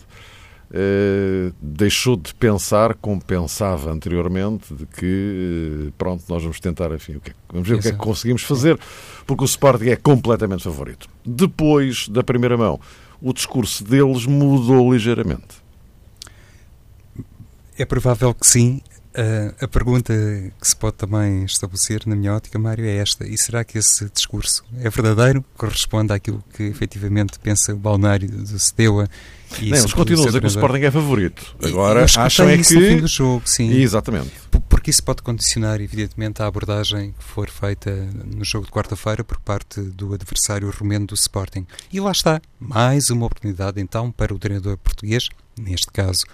[0.67, 7.21] Uh, deixou de pensar como pensava anteriormente, de que, uh, pronto, nós vamos tentar, enfim,
[7.23, 7.79] é, vamos ver Exato.
[7.79, 8.79] o que é que conseguimos fazer,
[9.27, 11.07] porque o Sporting é completamente favorito.
[11.23, 12.79] Depois da primeira mão,
[13.21, 15.63] o discurso deles mudou ligeiramente.
[17.77, 18.81] É provável que sim.
[19.15, 20.13] Uh, a pergunta
[20.59, 24.09] que se pode também estabelecer, na minha ótica, Mário, é esta: e será que esse
[24.09, 25.43] discurso é verdadeiro?
[25.55, 29.07] Corresponde àquilo que efetivamente pensa o balneário do Steaua
[29.61, 31.55] e Não, eles continuam a dizer que o Sporting é favorito.
[31.63, 32.73] Agora acham é que.
[32.73, 33.71] No fim do jogo, sim.
[33.71, 34.31] Exatamente.
[34.67, 37.91] Porque isso pode condicionar, evidentemente, a abordagem que for feita
[38.25, 41.65] no jogo de quarta-feira por parte do adversário romeno do Sporting.
[41.91, 46.25] E lá está, mais uma oportunidade então para o treinador português, neste caso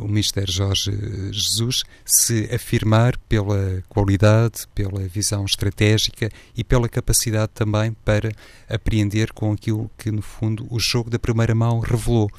[0.00, 0.90] o Mister Jorge
[1.32, 8.32] Jesus, se afirmar pela qualidade, pela visão estratégica e pela capacidade também para
[8.68, 12.30] apreender com aquilo que, no fundo, o jogo da primeira mão revelou.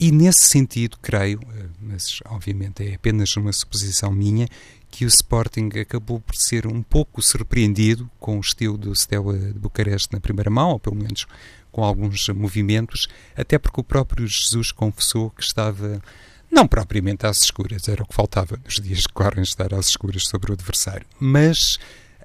[0.00, 4.46] E nesse sentido, creio, eh, mas obviamente é apenas uma suposição minha,
[4.90, 9.58] que o Sporting acabou por ser um pouco surpreendido com o estilo do Steaua de
[9.58, 11.26] Bucareste na primeira mão, ou pelo menos
[11.72, 16.00] com alguns movimentos, até porque o próprio Jesus confessou que estava
[16.50, 20.24] não propriamente às escuras, era o que faltava nos dias que correm estar às escuras
[20.24, 21.78] sobre o adversário, mas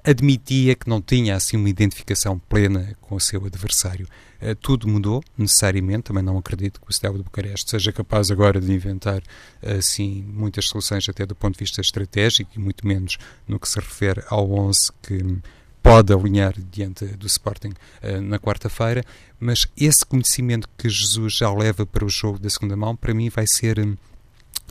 [0.04, 4.06] admitia que não tinha assim uma identificação plena com o seu adversário.
[4.40, 8.60] Uh, tudo mudou, necessariamente, também não acredito que o Steaua de Bucareste seja capaz agora
[8.60, 9.22] de inventar
[9.62, 13.16] assim muitas soluções até do ponto de vista estratégico e muito menos
[13.48, 15.38] no que se refere ao 11 que
[15.82, 19.02] pode alinhar diante do Sporting uh, na quarta-feira,
[19.38, 23.28] mas esse conhecimento que Jesus já leva para o jogo da segunda mão, para mim
[23.28, 23.96] vai ser um,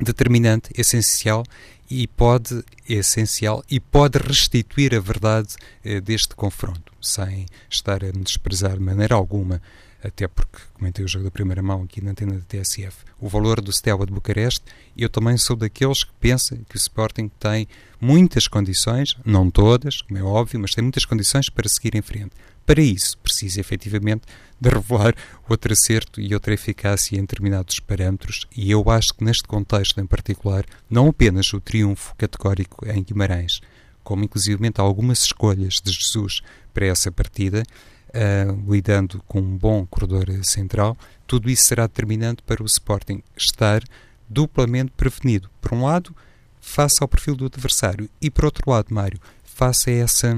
[0.01, 1.43] determinante, essencial
[1.89, 8.07] e pode é essencial e pode restituir a verdade eh, deste confronto, sem estar a
[8.07, 9.61] me desprezar de maneira alguma,
[10.03, 12.97] até porque comentei o jogo da primeira mão aqui na antena da TSF.
[13.19, 14.63] O valor do Steaua de Bucareste,
[14.97, 17.67] eu também sou daqueles que pensam que o Sporting tem
[18.01, 22.31] muitas condições, não todas, como é óbvio, mas tem muitas condições para seguir em frente.
[22.65, 24.23] Para isso, precisa efetivamente
[24.63, 25.13] de revelar
[25.49, 30.05] outro acerto e outra eficácia em determinados parâmetros, e eu acho que neste contexto em
[30.05, 33.59] particular, não apenas o triunfo categórico em Guimarães,
[34.03, 36.41] como inclusivamente algumas escolhas de Jesus
[36.73, 37.63] para essa partida,
[38.09, 40.97] uh, lidando com um bom corredor central,
[41.27, 43.83] tudo isso será determinante para o Sporting estar
[44.29, 45.49] duplamente prevenido.
[45.59, 46.15] Por um lado,
[46.61, 50.33] face ao perfil do adversário, e por outro lado, Mário, face a essa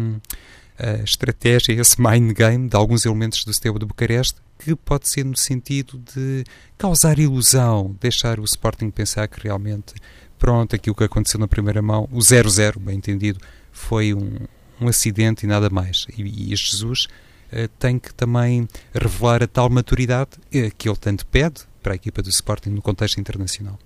[0.77, 5.25] a estratégia, esse mind game de alguns elementos do sistema de Bucareste, que pode ser
[5.25, 6.43] no sentido de
[6.77, 9.93] causar ilusão, deixar o Sporting pensar que realmente,
[10.37, 13.39] pronto, aquilo que aconteceu na primeira mão, o 0-0, bem entendido,
[13.71, 14.37] foi um,
[14.79, 16.05] um acidente e nada mais.
[16.17, 17.05] E, e Jesus
[17.51, 21.95] uh, tem que também revelar a tal maturidade uh, que ele tanto pede para a
[21.95, 23.77] equipa do Sporting no contexto internacional.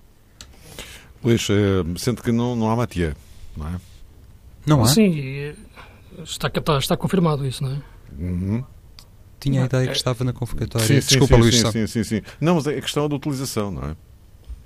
[1.22, 1.46] Luís,
[1.98, 3.14] sente que não, não há Matia,
[3.54, 3.80] não é?
[4.64, 4.86] Não há?
[4.86, 5.54] Sim,
[6.22, 7.82] está, está, está confirmado isso, não é?
[8.18, 8.64] Uhum.
[9.38, 10.86] Tinha a ideia que estava na convocatória.
[10.86, 11.56] Sim, Desculpa, sim, Luís.
[11.56, 12.22] Sim, sim, sim, sim.
[12.40, 13.96] Não, mas é a questão da utilização, não é?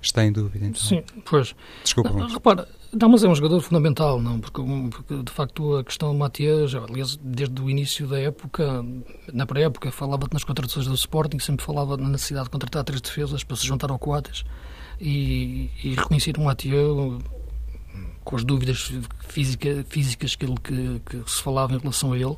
[0.03, 0.81] Está em dúvida, então.
[0.83, 1.55] Sim, pois.
[1.83, 2.33] Desculpa, não, Luís.
[2.35, 4.39] Repara, não, mas é um jogador fundamental, não?
[4.39, 8.85] Porque, porque de facto a questão do Matias, aliás, desde o início da época,
[9.33, 13.43] na pré-época, falava-te nas contratações do Sporting, sempre falava na necessidade de contratar três defesas
[13.43, 14.45] para se juntar ao Coates
[15.01, 16.87] e, e reconhecer o Matias
[18.25, 18.91] com as dúvidas
[19.29, 22.37] física, físicas que, ele, que, que, se falava em relação a ele.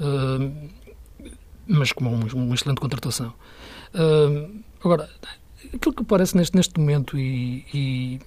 [0.00, 0.70] Uh,
[1.66, 3.34] mas como uma, uma excelente contratação.
[3.92, 5.10] Uh, agora,
[5.74, 8.20] aquilo que parece neste, neste momento, e, e,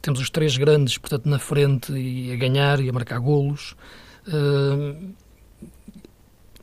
[0.00, 3.76] temos os três grandes, portanto, na frente e a ganhar e a marcar golos,
[4.28, 5.14] uh,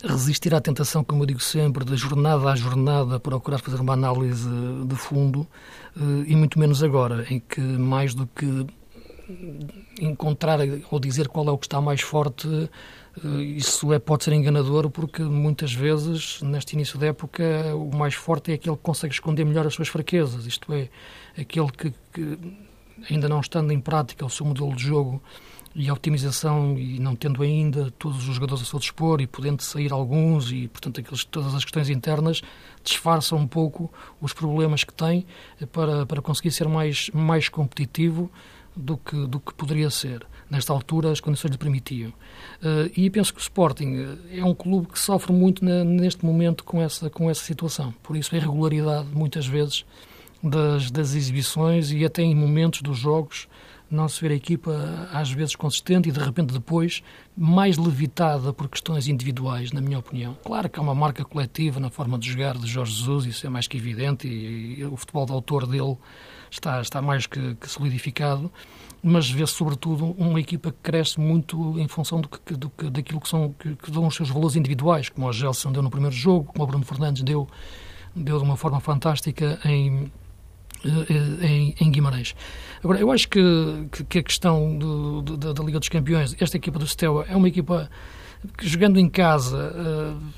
[0.03, 4.49] resistir à tentação, como eu digo sempre, de jornada a jornada, procurar fazer uma análise
[4.85, 5.47] de fundo,
[6.27, 8.65] e muito menos agora, em que mais do que
[9.99, 10.59] encontrar
[10.91, 12.47] ou dizer qual é o que está mais forte
[13.23, 17.43] eh, isso é, pode ser enganador porque muitas vezes, neste início da época,
[17.75, 20.89] o mais forte é aquele que consegue esconder melhor as suas fraquezas, isto é,
[21.37, 22.37] aquele que, que
[23.09, 25.21] ainda não estando em prática o seu modelo de jogo
[25.75, 29.61] e a otimização e não tendo ainda todos os jogadores a seu dispor e podendo
[29.63, 32.41] sair alguns e, portanto, aqueles, todas as questões internas
[32.83, 35.25] disfarçam um pouco os problemas que tem
[35.71, 38.29] para, para conseguir ser mais, mais competitivo
[38.75, 40.25] do que, do que poderia ser.
[40.49, 42.09] Nesta altura, as condições lhe permitiam.
[42.09, 46.23] Uh, e penso que o Sporting eh, é um clube que sofre muito na, neste
[46.25, 47.93] momento com essa, com essa situação.
[48.03, 49.83] Por isso, a irregularidade, muitas vezes,
[50.43, 53.47] das, das exibições e até em momentos dos jogos,
[53.89, 57.03] não se ver a equipa às vezes consistente e de repente depois
[57.37, 60.35] mais levitada por questões individuais, na minha opinião.
[60.43, 63.49] Claro que há uma marca coletiva na forma de jogar de Jorge Jesus, isso é
[63.49, 65.97] mais que evidente, e, e o futebol de autor dele
[66.53, 68.51] está, está mais que, que solidificado,
[69.01, 73.19] mas vê-se sobretudo uma equipa que cresce muito em função do que, do que, daquilo
[73.19, 76.15] que, são, que, que dão os seus valores individuais, como o Gelson deu no primeiro
[76.15, 77.47] jogo, como o Bruno Fernandes deu,
[78.15, 80.11] deu de uma forma fantástica em,
[80.85, 82.35] eh, em, em, Guimarães.
[82.83, 83.41] Agora, eu acho que,
[84.07, 87.47] que, a questão do, do, da Liga dos Campeões, esta equipa do Steaua é uma
[87.47, 87.89] equipa
[88.57, 90.33] que jogando em casa uh,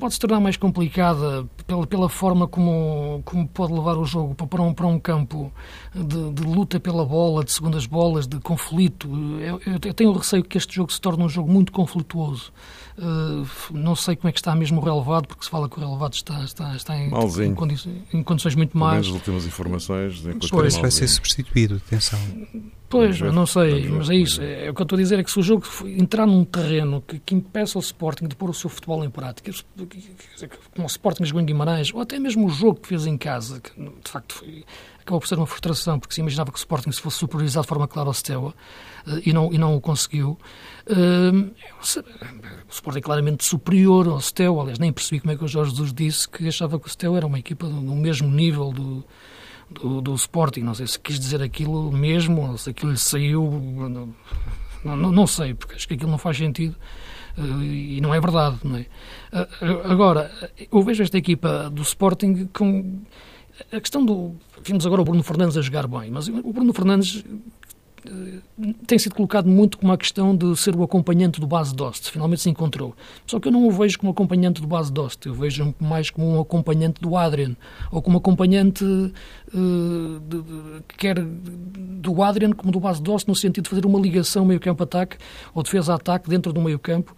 [0.00, 4.62] pode se tornar mais complicada pela, pela forma como, como pode levar o jogo para
[4.62, 5.52] um, para um campo
[5.94, 9.08] de, de luta pela bola, de segundas bolas, de conflito.
[9.40, 12.50] Eu, eu, tenho receio que este jogo se torne um jogo muito conflituoso.
[13.00, 15.80] Uh, não sei como é que está mesmo o relevado, porque se fala que o
[15.80, 19.06] relevado está, está, está em, em, condi em, condições muito más.
[19.06, 20.22] as últimas informações.
[20.50, 22.18] Pois, vai ser substituído, atenção.
[22.90, 24.42] Pois, não sei, mas é isso.
[24.42, 26.44] É, é, o que eu estou a dizer é que se o jogo entrar num
[26.44, 29.50] terreno que, que impeça o Sporting de pôr o seu futebol em prática,
[30.74, 33.60] como o Sporting jogou em Guimarães, ou até mesmo o jogo que fez em casa,
[33.60, 34.64] que de facto foi,
[35.00, 37.68] acabou por ser uma frustração, porque se imaginava que o Sporting se fosse superiorizado de
[37.68, 38.54] forma clara ao Steaua
[39.06, 40.38] eh, e não, e não o conseguiu.
[40.86, 41.50] Uh,
[42.68, 45.70] o Sporting é claramente superior ao Steaua, aliás, nem percebi como é que o Jorge
[45.70, 49.04] Jesus disse que achava que o Steaua era uma equipa no mesmo nível do
[49.70, 50.60] do, do Sporting.
[50.60, 53.44] Não sei se quis dizer aquilo mesmo, ou se aquilo lhe saiu.
[54.84, 56.74] Não, não, não sei, porque acho que aquilo não faz sentido
[57.38, 58.58] uh, e não é verdade.
[58.64, 58.86] Não é?
[59.32, 60.30] Uh, agora,
[60.70, 63.00] eu vejo esta equipa do Sporting com.
[63.72, 64.34] A questão do.
[64.62, 67.24] Vimos agora o Bruno Fernandes a jogar bem, mas o Bruno Fernandes
[68.06, 72.10] eh, tem sido colocado muito como a questão de ser o acompanhante do base Dost.
[72.10, 72.94] Finalmente se encontrou.
[73.26, 75.26] Só que eu não o vejo como acompanhante do base Dost.
[75.26, 77.56] Eu vejo mais como um acompanhante do Adrian.
[77.90, 83.64] Ou como acompanhante uh, de, de, quer do Adrian como do base Dost, no sentido
[83.64, 85.16] de fazer uma ligação meio-campo-ataque
[85.54, 87.14] ou defesa-ataque dentro do meio-campo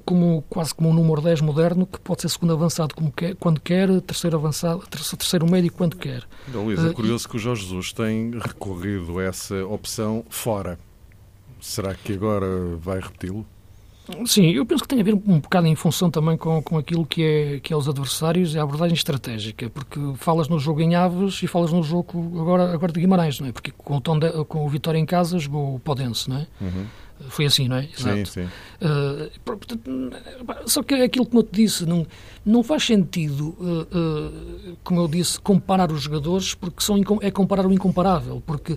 [0.00, 3.60] como, quase como um número 10 moderno, que pode ser segundo avançado como quer, quando
[3.60, 6.24] quer, terceiro avançado, terceiro médio quando quer.
[6.48, 10.78] Então, Luís, é uh, curioso que o Jorge Jesus tem recorrido a essa opção fora.
[11.60, 13.46] Será que agora vai repeti-lo?
[14.26, 17.06] Sim, eu penso que tem a ver um bocado em função também com, com aquilo
[17.06, 20.96] que é, que é os adversários e a abordagem estratégica, porque falas no jogo em
[20.96, 23.52] Aves e falas no jogo agora, agora de Guimarães, não é?
[23.52, 26.46] Porque com o, tom de, com o Vitória em casa jogou o Podense, não é?
[26.60, 26.86] Uhum.
[27.28, 27.88] Foi assim, não é?
[27.96, 28.16] Exato.
[28.16, 28.48] Sim, sim.
[28.82, 29.30] Uh,
[30.66, 32.06] só que é aquilo que eu te disse, não,
[32.44, 37.66] não faz sentido uh, uh, como eu disse, comparar os jogadores, porque são, é comparar
[37.66, 38.76] o incomparável, porque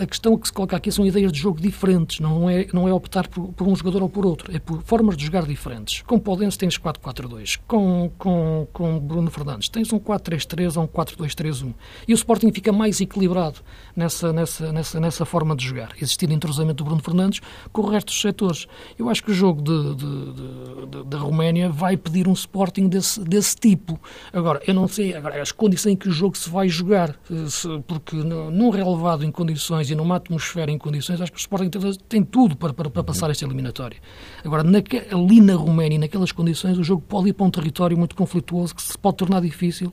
[0.00, 2.92] a questão que se coloca aqui são ideias de jogo diferentes, não é, não é
[2.92, 6.02] optar por, por um jogador ou por outro, é por formas de jogar diferentes.
[6.02, 11.74] Com Podense tens 4-4-2, com, com, com Bruno Fernandes tens um 4-3-3 ou um 4-2-3-1,
[12.08, 13.60] e o Sporting fica mais equilibrado
[13.94, 17.40] nessa, nessa, nessa, nessa forma de jogar, existir entrosamento do Bruno Fernandes
[17.72, 18.66] com o resto dos setores.
[18.98, 23.20] Eu acho que o jogo de, de, de, da Roménia vai pedir um Sporting desse,
[23.20, 24.00] desse tipo.
[24.32, 27.46] Agora, eu não sei agora, as condições em que o jogo se vai jogar, eh,
[27.48, 31.70] se, porque num relevado em condições e numa atmosfera em condições, acho que o Sporting
[31.70, 33.98] tem, tem tudo para, para, para, passar esta eliminatória.
[34.44, 38.14] Agora, naque, ali na Roménia, naquelas condições, o jogo pode ir para um território muito
[38.14, 39.92] conflituoso que se pode tornar difícil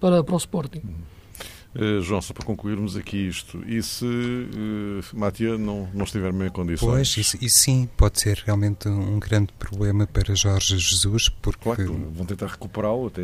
[0.00, 0.82] para, para o Sporting.
[1.76, 6.48] Uh, João, só para concluirmos aqui isto, e se uh, Matia não, não estiver bem
[6.48, 6.90] em condições?
[6.90, 11.62] Pois, isso, isso, sim, pode ser realmente um grande problema para Jorge Jesus, porque...
[11.62, 13.22] Claro vão tentar recuperá-lo até,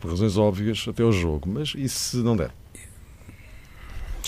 [0.00, 2.50] por razões óbvias, até o jogo, mas e se não der?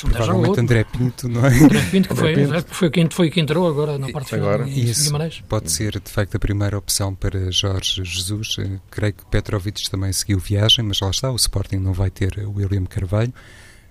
[0.02, 1.48] Provavelmente André Pinto, não é?
[1.48, 2.64] André Pinto, que foi, Pinto.
[2.68, 5.42] foi, quem, foi quem entrou agora na parte agora, final isso Guimarães.
[5.48, 8.56] Pode ser, de facto, a primeira opção para Jorge Jesus.
[8.58, 12.38] Eh, creio que Petrovic também seguiu viagem, mas lá está, o Sporting não vai ter
[12.38, 13.32] o William Carvalho.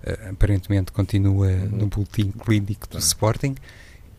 [0.04, 1.68] Uh, aparentemente continua uhum.
[1.72, 3.00] no boletim clínico do uhum.
[3.00, 3.54] Sporting.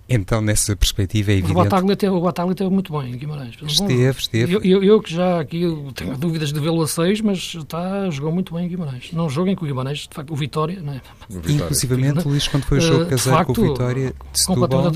[0.09, 1.51] Então, nessa perspectiva, é evidente...
[1.51, 3.55] O Bataglia teve, o Bataglia teve muito bem em Guimarães.
[3.61, 4.53] Esteve, esteve.
[4.53, 5.63] Eu, eu, eu, que já aqui
[5.95, 9.11] tenho dúvidas de vê-lo a seis, mas está, jogou muito bem em Guimarães.
[9.11, 10.79] Não joguem com o Guimarães, de facto, o Vitória...
[10.81, 11.01] Não é?
[11.29, 14.93] Inclusivamente, Luís, quando foi o jogo uh, casar com o Vitória de Setúbal...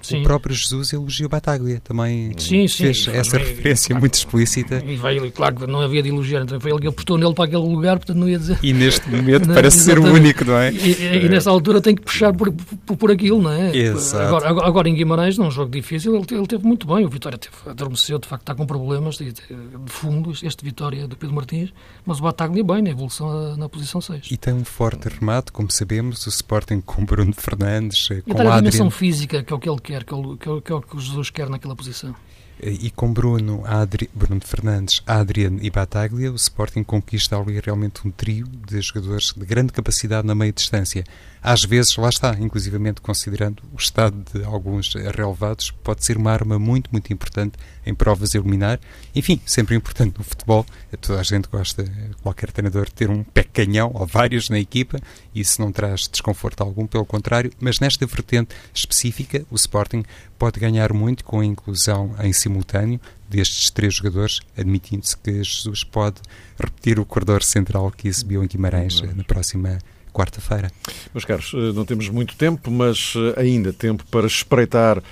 [0.00, 0.20] Sim.
[0.20, 4.82] O próprio Jesus elogiou Bataglia, também sim, sim, fez essa referência muito explícita.
[4.86, 7.44] E vai, claro que não havia de elogiar, então foi ele que apostou nele para
[7.44, 8.58] aquele lugar, portanto não ia dizer.
[8.62, 10.72] E neste momento não, parece ser o único, não é?
[10.72, 12.52] E, e, e, nessa altura tem que puxar por,
[12.86, 13.76] por, por aquilo, não é?
[13.76, 14.24] Exato.
[14.24, 17.04] Agora, agora, em Guimarães, num jogo difícil, ele, ele teve muito bem.
[17.04, 19.42] O Vitória teve, adormeceu, de facto está com problemas de, de
[19.86, 21.72] fundo, este Vitória de Pedro Martins,
[22.04, 24.30] mas o Bataglia bem na evolução na posição 6.
[24.30, 28.56] E tem um forte remate, como sabemos, o Sporting com Bruno Fernandes, com e a
[28.58, 30.96] dimensão física, que é o que ele quer, que, que é que é o que
[30.96, 32.14] o Jesus quer naquela posição.
[32.60, 38.10] E com Bruno, Adri, Bruno Fernandes, Adriano e Bataglia, o Sporting conquista ali realmente um
[38.10, 41.02] trio de jogadores de grande capacidade na meia distância.
[41.42, 46.56] Às vezes, lá está, inclusivamente considerando o estado de alguns relevados, pode ser uma arma
[46.56, 48.78] muito, muito importante em provas a eliminar.
[49.12, 50.64] Enfim, sempre importante no futebol.
[51.00, 51.84] Toda a gente gosta,
[52.22, 55.00] qualquer treinador, de ter um pé canhão ou vários na equipa.
[55.34, 57.50] Isso não traz desconforto algum, pelo contrário.
[57.58, 60.04] Mas nesta vertente específica, o Sporting
[60.38, 66.20] pode ganhar muito com a inclusão em simultâneo destes três jogadores, admitindo-se que Jesus pode
[66.56, 69.78] repetir o corredor central que exibiu em Guimarães na próxima
[70.12, 70.70] quarta-feira.
[71.12, 75.02] Meus caros, eh, não temos muito tempo, mas eh, ainda tempo para espreitar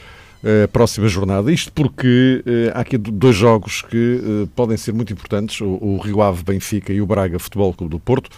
[0.45, 1.51] eh, a próxima jornada.
[1.51, 2.45] Isto porque
[2.75, 7.07] há aqui dois jogos que podem ser muito importantes, o Rio Ave Benfica e o
[7.07, 8.31] Braga Futebol Clube do Porto.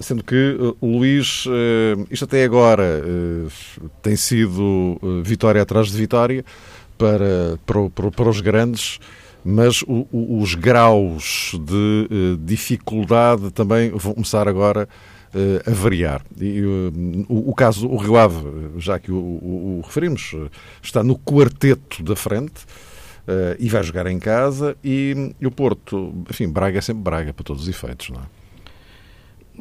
[0.00, 1.44] Sendo que o Luís,
[2.10, 3.02] isto até agora
[4.02, 6.44] tem sido vitória atrás de vitória
[6.98, 8.98] para, para, para os grandes,
[9.44, 14.88] mas os graus de dificuldade também vão começar agora
[15.66, 16.22] a variar.
[16.40, 16.92] E, uh,
[17.28, 18.44] o, o, caso, o Rio Ave,
[18.78, 20.34] já que o, o, o referimos,
[20.82, 22.64] está no quarteto da frente
[23.28, 24.76] uh, e vai jogar em casa.
[24.82, 28.39] E, e o Porto, enfim, Braga é sempre Braga para todos os efeitos, não é?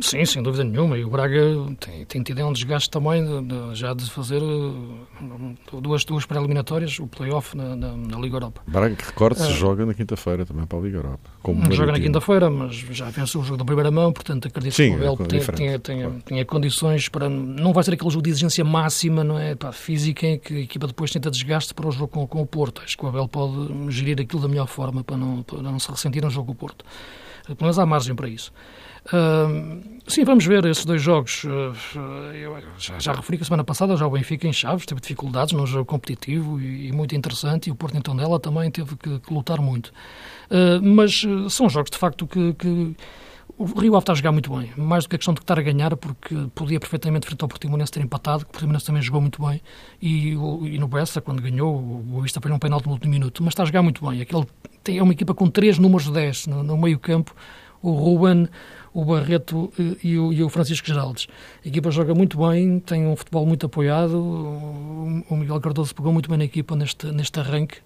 [0.01, 0.97] Sim, sem dúvida nenhuma.
[0.97, 1.39] E o Braga
[1.79, 6.99] tem, tem tido um desgaste também de, de, já de fazer uh, duas, duas pré-eliminatórias,
[6.99, 8.61] o play-off na, na, na, Liga Europa.
[8.67, 11.29] Braga, que recorde-se, uh, joga na quinta-feira também para a Liga Europa.
[11.41, 14.97] Como joga na quinta-feira, mas já venceu o jogo da primeira mão, portanto acredito Sim,
[14.97, 15.27] que o Abel
[15.59, 15.77] é
[16.25, 17.29] tenha, condições para.
[17.29, 19.55] Não vai ser aquele jogo de exigência máxima, não é?
[19.61, 22.45] A física, em que a equipa depois tenta desgaste para o jogo com, com o
[22.45, 22.81] Porto.
[22.83, 25.89] Acho que o Abel pode gerir aquilo da melhor forma para não, para não se
[25.89, 26.85] ressentir no jogo com o Porto.
[27.45, 28.51] Pelo menos há margem para isso.
[30.09, 31.43] Sim, vamos ver esses dois jogos.
[31.43, 31.99] Uh,
[32.33, 35.53] eu já, já, referi que a semana passada já o Benfica em Chaves teve dificuldades
[35.53, 39.19] num jogo competitivo e, e muito interessante e o Porto então dela também teve que,
[39.19, 39.93] que lutar muito.
[40.49, 42.95] Uh, mas são jogos de facto que, que
[43.55, 45.59] o Rio Ave está a jogar muito bem, mais do que a questão de estar
[45.59, 49.21] a ganhar, porque podia perfeitamente frente ao Portimonense ter empatado, que o Portimonense também jogou
[49.21, 49.61] muito bem,
[50.01, 53.51] e, e no Bessa, quando ganhou, o Boavista foi um penalti no último minuto, mas
[53.51, 54.21] está a jogar muito bem.
[54.21, 54.45] Aquele,
[54.81, 57.35] tem, é uma equipa com três números de 10 no, no meio campo,
[57.81, 58.47] o Ruben,
[58.93, 61.27] o Barreto eh, e o, e o Francisco Geraldes.
[61.63, 64.17] A equipa joga muito bem, tem um futebol muito apoiado.
[64.17, 67.77] O Miguel Cardoso pegou muito bem na equipa neste, neste arranque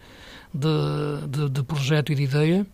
[0.53, 2.65] de, de, de projeto e de ideia.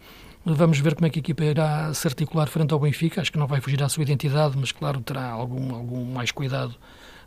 [0.45, 3.21] Vamos ver como é que a equipa irá se articular frente ao Benfica.
[3.21, 6.75] Acho que não vai fugir à sua identidade, mas claro, terá algum, algum mais cuidado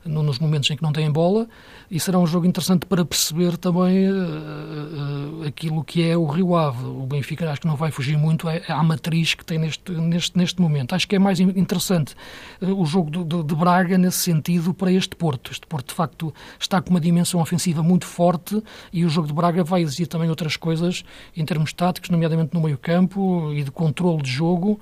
[0.04, 1.46] nos momentos em que não têm bola
[1.90, 6.56] e será um jogo interessante para perceber também uh, uh, aquilo que é o Rio
[6.56, 6.84] Ave.
[6.86, 10.60] O Benfica acho que não vai fugir muito à matriz que tem neste, neste, neste
[10.60, 10.94] momento.
[10.94, 12.14] Acho que é mais interessante
[12.62, 15.52] uh, o jogo de, de, Braga nesse sentido para este Porto.
[15.52, 19.34] Este Porto, de facto, está com uma dimensão ofensiva muito forte e o jogo de
[19.34, 21.04] Braga vai exigir também outras coisas
[21.36, 24.80] em termos táticos, nomeadamente no meio campo e de controle de jogo,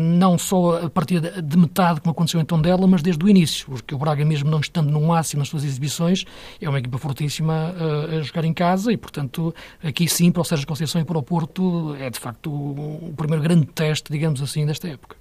[0.00, 3.94] não só a partir de metade, como aconteceu em Tondela, mas desde o início, porque
[3.94, 6.24] o Braga mesmo não estando no máximo nas suas exibições,
[6.60, 10.44] é uma equipa fortíssima a, a jogar em casa e, portanto, aqui sim, para o
[10.44, 14.42] Sérgio Conceição e para o Porto, é de facto o, o primeiro grande teste, digamos
[14.42, 15.16] assim, desta época.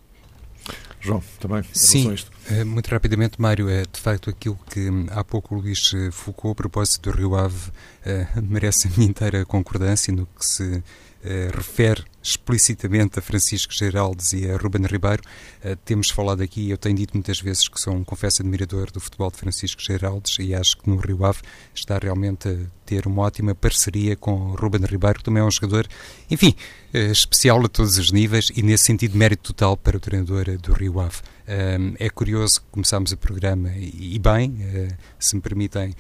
[1.02, 2.14] João, também, Sim,
[2.50, 6.56] eh, muito rapidamente, Mário, é de facto aquilo que há pouco o Luís focou a
[6.56, 7.72] propósito do Rio Ave
[8.06, 10.84] é, merece a minha inteira concordância no que se
[11.24, 15.24] é, refere explicitamente a Francisco Geraldes e a Ruben Ribeiro.
[15.64, 19.00] Uh, temos falado aqui, eu tenho dito muitas vezes que sou um confesso admirador do
[19.00, 21.40] futebol de Francisco Geraldes e acho que no Rio Ave
[21.74, 22.56] está realmente a
[22.86, 25.88] ter uma ótima parceria com Ruben Ribeiro, que também é um jogador,
[26.30, 26.54] enfim,
[26.94, 30.74] uh, especial a todos os níveis e nesse sentido mérito total para o treinador do
[30.74, 31.18] Rio Ave.
[31.98, 34.56] É curioso que começámos o programa e, e bem,
[35.18, 35.96] se me permitem,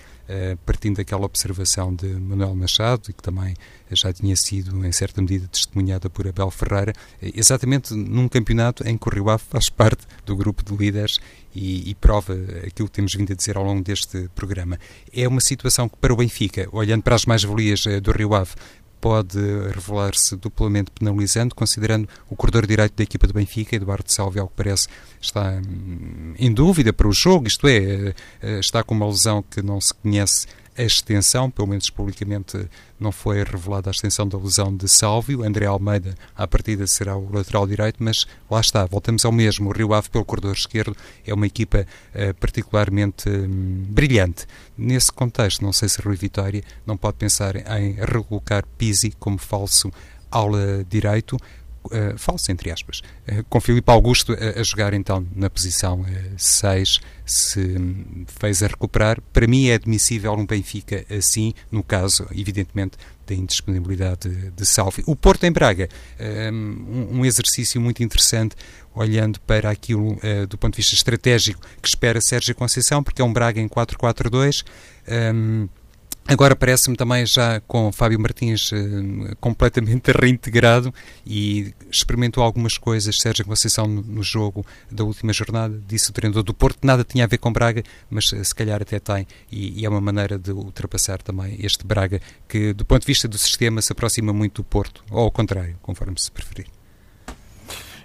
[0.65, 3.55] partindo daquela observação de Manuel Machado que também
[3.91, 9.07] já tinha sido em certa medida testemunhada por Abel Ferreira, exatamente num campeonato em que
[9.07, 11.19] o Rio Ave faz parte do grupo de líderes
[11.53, 12.33] e, e, prova
[12.65, 14.77] aquilo que temos vindo a dizer ao longo deste programa.
[15.11, 18.51] É uma situação que, para o Benfica, olhando para as mais-valias eh, do Rio Ave,
[18.99, 19.39] pode
[19.73, 24.53] revelar-se duplamente penalizante, considerando o corredor direito da equipa do Benfica, Eduardo Salve, ao que
[24.55, 24.87] parece,
[25.21, 29.43] está hum, em dúvida para o jogo, isto é, eh, eh, está com uma lesão
[29.43, 30.47] que não se conhece
[30.79, 35.43] a extensão, pelo menos publicamente não foi revelada a extensão da lesão de Sálvio.
[35.43, 39.69] André Almeida, à partida, será o lateral direito, mas lá está, voltamos ao mesmo.
[39.69, 40.95] O Rio Ave, pelo corredor esquerdo,
[41.27, 44.47] é uma equipa uh, particularmente um, brilhante.
[44.77, 49.91] Nesse contexto, não sei se Rui Vitória não pode pensar em recolocar Pisi como falso
[50.31, 51.37] aula direito,
[51.85, 56.05] uh, falso, entre aspas, uh, com Filipe Augusto a, a, jogar então na posição
[56.37, 57.75] 6, uh, se
[58.27, 59.21] fez a recuperar.
[59.33, 65.03] Para mim é admissível um Benfica assim, no caso, evidentemente, da indisponibilidade de, de Salvi.
[65.05, 65.87] O Porto em Braga,
[66.51, 68.55] um, um, exercício muito interessante,
[68.95, 70.17] olhando para aquilo
[70.49, 74.65] do ponto de vista estratégico que espera Sérgio Conceição, porque é um Braga em 4-4-2.
[75.07, 75.69] Um,
[76.29, 80.93] Agora parece-me também já com Fábio Martins uh, completamente reintegrado
[81.25, 83.17] e experimentou algumas coisas.
[83.17, 87.23] Sérgio Conceição no, no, jogo da última jornada disse o treinador do Porto nada tinha
[87.23, 90.37] a ver com Braga, mas uh, se calhar até tem e, e, é uma maneira
[90.37, 94.61] de ultrapassar também este Braga que do ponto de vista do sistema se aproxima muito
[94.61, 96.67] do Porto, ou ao contrário, conforme se preferir.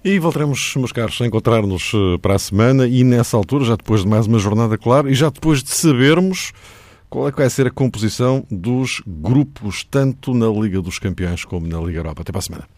[0.02, 4.02] E voltaremos, meus caros, a encontrar-nos eh, para a semana e nessa altura, já depois
[4.02, 6.52] de mais uma jornada, claro, e já depois de sabermos
[7.14, 11.64] qual é que vai ser a composição dos grupos, tanto na Liga dos Campeões como
[11.64, 12.22] na Liga Europa?
[12.22, 12.73] Até para a semana.